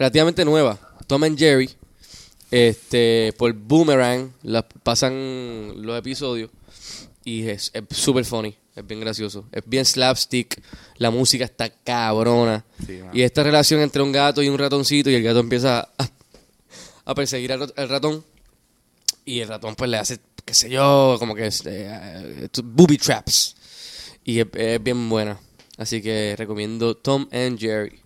relativamente 0.00 0.46
nueva, 0.46 0.80
Tom 1.06 1.22
and 1.24 1.38
Jerry. 1.38 1.70
Este, 2.50 3.32
por 3.38 3.52
Boomerang, 3.52 4.32
la 4.42 4.66
pasan 4.68 5.74
los 5.76 5.96
episodios 5.96 6.50
y 7.22 7.46
es 7.46 7.70
súper 7.90 8.24
funny, 8.24 8.56
es 8.74 8.84
bien 8.84 8.98
gracioso, 8.98 9.44
es 9.52 9.62
bien 9.64 9.84
slapstick, 9.84 10.60
la 10.96 11.10
música 11.12 11.44
está 11.44 11.68
cabrona. 11.68 12.64
Sí, 12.84 12.98
y 13.12 13.22
esta 13.22 13.44
relación 13.44 13.80
entre 13.82 14.02
un 14.02 14.10
gato 14.10 14.42
y 14.42 14.48
un 14.48 14.58
ratoncito 14.58 15.10
y 15.10 15.14
el 15.14 15.22
gato 15.22 15.38
empieza 15.38 15.88
a, 15.96 16.10
a 17.04 17.14
perseguir 17.14 17.52
al, 17.52 17.72
al 17.76 17.88
ratón 17.88 18.24
y 19.24 19.40
el 19.40 19.48
ratón 19.48 19.76
pues 19.76 19.88
le 19.88 19.98
hace, 19.98 20.18
qué 20.44 20.54
sé 20.54 20.70
yo, 20.70 21.16
como 21.20 21.36
que 21.36 21.46
es, 21.46 21.64
eh, 21.66 21.86
eh, 22.42 22.48
booby 22.64 22.98
traps. 22.98 23.54
Y 24.24 24.40
es, 24.40 24.46
es 24.54 24.82
bien 24.82 25.08
buena. 25.08 25.38
Así 25.76 26.02
que 26.02 26.34
recomiendo 26.36 26.96
Tom 26.96 27.28
and 27.32 27.58
Jerry. 27.58 28.00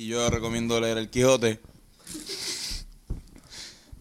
Y 0.00 0.06
yo 0.06 0.30
recomiendo 0.30 0.80
leer 0.80 0.96
El 0.96 1.10
Quijote. 1.10 1.60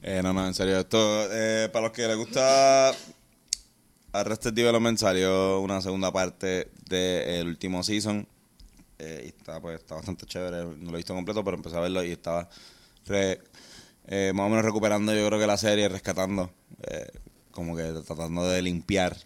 Eh, 0.01 0.21
no, 0.23 0.31
no, 0.31 0.47
en 0.47 0.53
serio. 0.53 0.79
Esto, 0.79 1.27
eh, 1.29 1.67
para 1.73 1.87
los 1.87 1.91
que 1.91 2.07
les 2.07 2.15
gusta 2.15 2.93
Arrested 4.13 4.53
Development, 4.53 4.97
salió 4.97 5.59
una 5.59 5.81
segunda 5.81 6.09
parte 6.09 6.69
del 6.87 7.47
último 7.47 7.83
season. 7.83 8.25
Eh, 8.97 9.23
y 9.25 9.27
está, 9.37 9.59
pues, 9.59 9.81
está 9.81 9.95
bastante 9.95 10.25
chévere. 10.25 10.63
No 10.77 10.89
lo 10.91 10.93
he 10.93 10.99
visto 10.99 11.13
completo, 11.13 11.43
pero 11.43 11.57
empecé 11.57 11.75
a 11.75 11.81
verlo 11.81 12.01
y 12.01 12.11
estaba 12.11 12.47
re- 13.05 13.41
eh, 14.07 14.31
más 14.33 14.45
o 14.45 14.49
menos 14.49 14.63
recuperando, 14.63 15.13
yo 15.13 15.27
creo 15.27 15.37
que 15.37 15.47
la 15.47 15.57
serie, 15.57 15.89
rescatando. 15.89 16.49
eh, 16.83 17.07
como 17.51 17.75
que 17.75 17.83
tratando 18.07 18.47
de 18.47 18.61
limpiar 18.61 19.17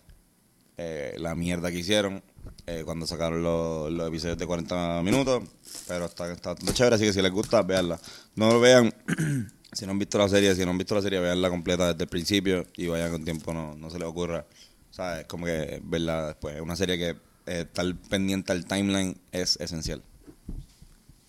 eh, 0.78 1.14
la 1.20 1.36
mierda 1.36 1.70
que 1.70 1.78
hicieron 1.78 2.24
eh, 2.66 2.84
cuando 2.86 3.06
sacaron 3.06 3.44
los, 3.44 3.92
los 3.92 4.08
episodios 4.08 4.38
de 4.38 4.48
40 4.48 5.02
minutos. 5.04 5.44
Pero 5.88 6.06
está, 6.06 6.32
está 6.32 6.56
chévere, 6.56 6.96
así 6.96 7.06
que 7.06 7.14
si 7.14 7.22
les 7.22 7.32
gusta, 7.32 7.62
veanla. 7.62 8.00
No 8.36 8.50
lo 8.50 8.60
vean, 8.60 8.94
si 9.74 9.86
no 9.86 9.92
han 9.92 10.00
visto 10.00 10.18
la 10.18 10.30
serie, 10.30 10.56
si 10.56 10.64
no 10.64 10.72
han 10.72 10.78
visto 10.78 10.96
la 10.96 11.02
serie, 11.02 11.20
veanla 11.20 11.50
completa 11.50 11.92
desde 11.92 12.04
el 12.04 12.10
principio 12.10 12.66
y 12.78 12.88
vayan 12.88 13.12
con 13.12 13.24
tiempo, 13.26 13.54
no, 13.54 13.76
no 13.76 13.90
se 13.90 14.00
les 14.00 14.08
ocurra. 14.08 14.46
¿Sabes? 14.92 15.26
Como 15.26 15.46
que 15.46 15.82
verla 15.84 16.28
después. 16.28 16.56
Es 16.56 16.62
una 16.62 16.76
serie 16.76 16.98
que 16.98 17.10
eh, 17.46 17.62
estar 17.62 17.86
pendiente 18.10 18.52
al 18.52 18.66
timeline 18.66 19.18
es 19.32 19.60
esencial. 19.60 20.04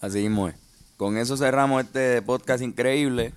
Así 0.01 0.19
mismo 0.19 0.49
es. 0.49 0.55
Con 0.97 1.17
eso 1.17 1.37
cerramos 1.37 1.83
este 1.83 2.23
podcast 2.23 2.63
increíble. 2.63 3.33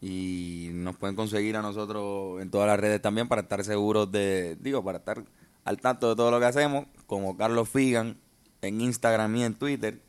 Y 0.00 0.70
nos 0.72 0.96
pueden 0.96 1.16
conseguir 1.16 1.56
a 1.56 1.62
nosotros 1.62 2.40
en 2.40 2.50
todas 2.50 2.68
las 2.68 2.78
redes 2.78 3.02
también 3.02 3.26
para 3.26 3.42
estar 3.42 3.64
seguros 3.64 4.12
de, 4.12 4.56
digo, 4.60 4.84
para 4.84 4.98
estar 4.98 5.24
al 5.64 5.80
tanto 5.80 6.10
de 6.10 6.16
todo 6.16 6.30
lo 6.30 6.38
que 6.40 6.46
hacemos, 6.46 6.86
como 7.06 7.36
Carlos 7.36 7.68
Figan 7.68 8.16
en 8.62 8.80
Instagram 8.80 9.36
y 9.36 9.44
en 9.44 9.54
Twitter. 9.54 10.00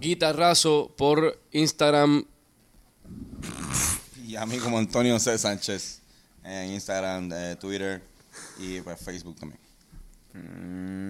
Guitarrazo 0.00 0.94
por 0.96 1.40
Instagram. 1.52 2.24
Y 4.26 4.36
a 4.36 4.46
mí 4.46 4.58
como 4.58 4.78
Antonio 4.78 5.18
C. 5.18 5.38
Sánchez 5.38 6.02
en 6.44 6.72
Instagram, 6.72 7.30
eh, 7.32 7.56
Twitter 7.58 8.02
y 8.58 8.80
pues 8.80 9.00
Facebook 9.00 9.36
también. 9.36 9.60
Mm. 10.34 11.08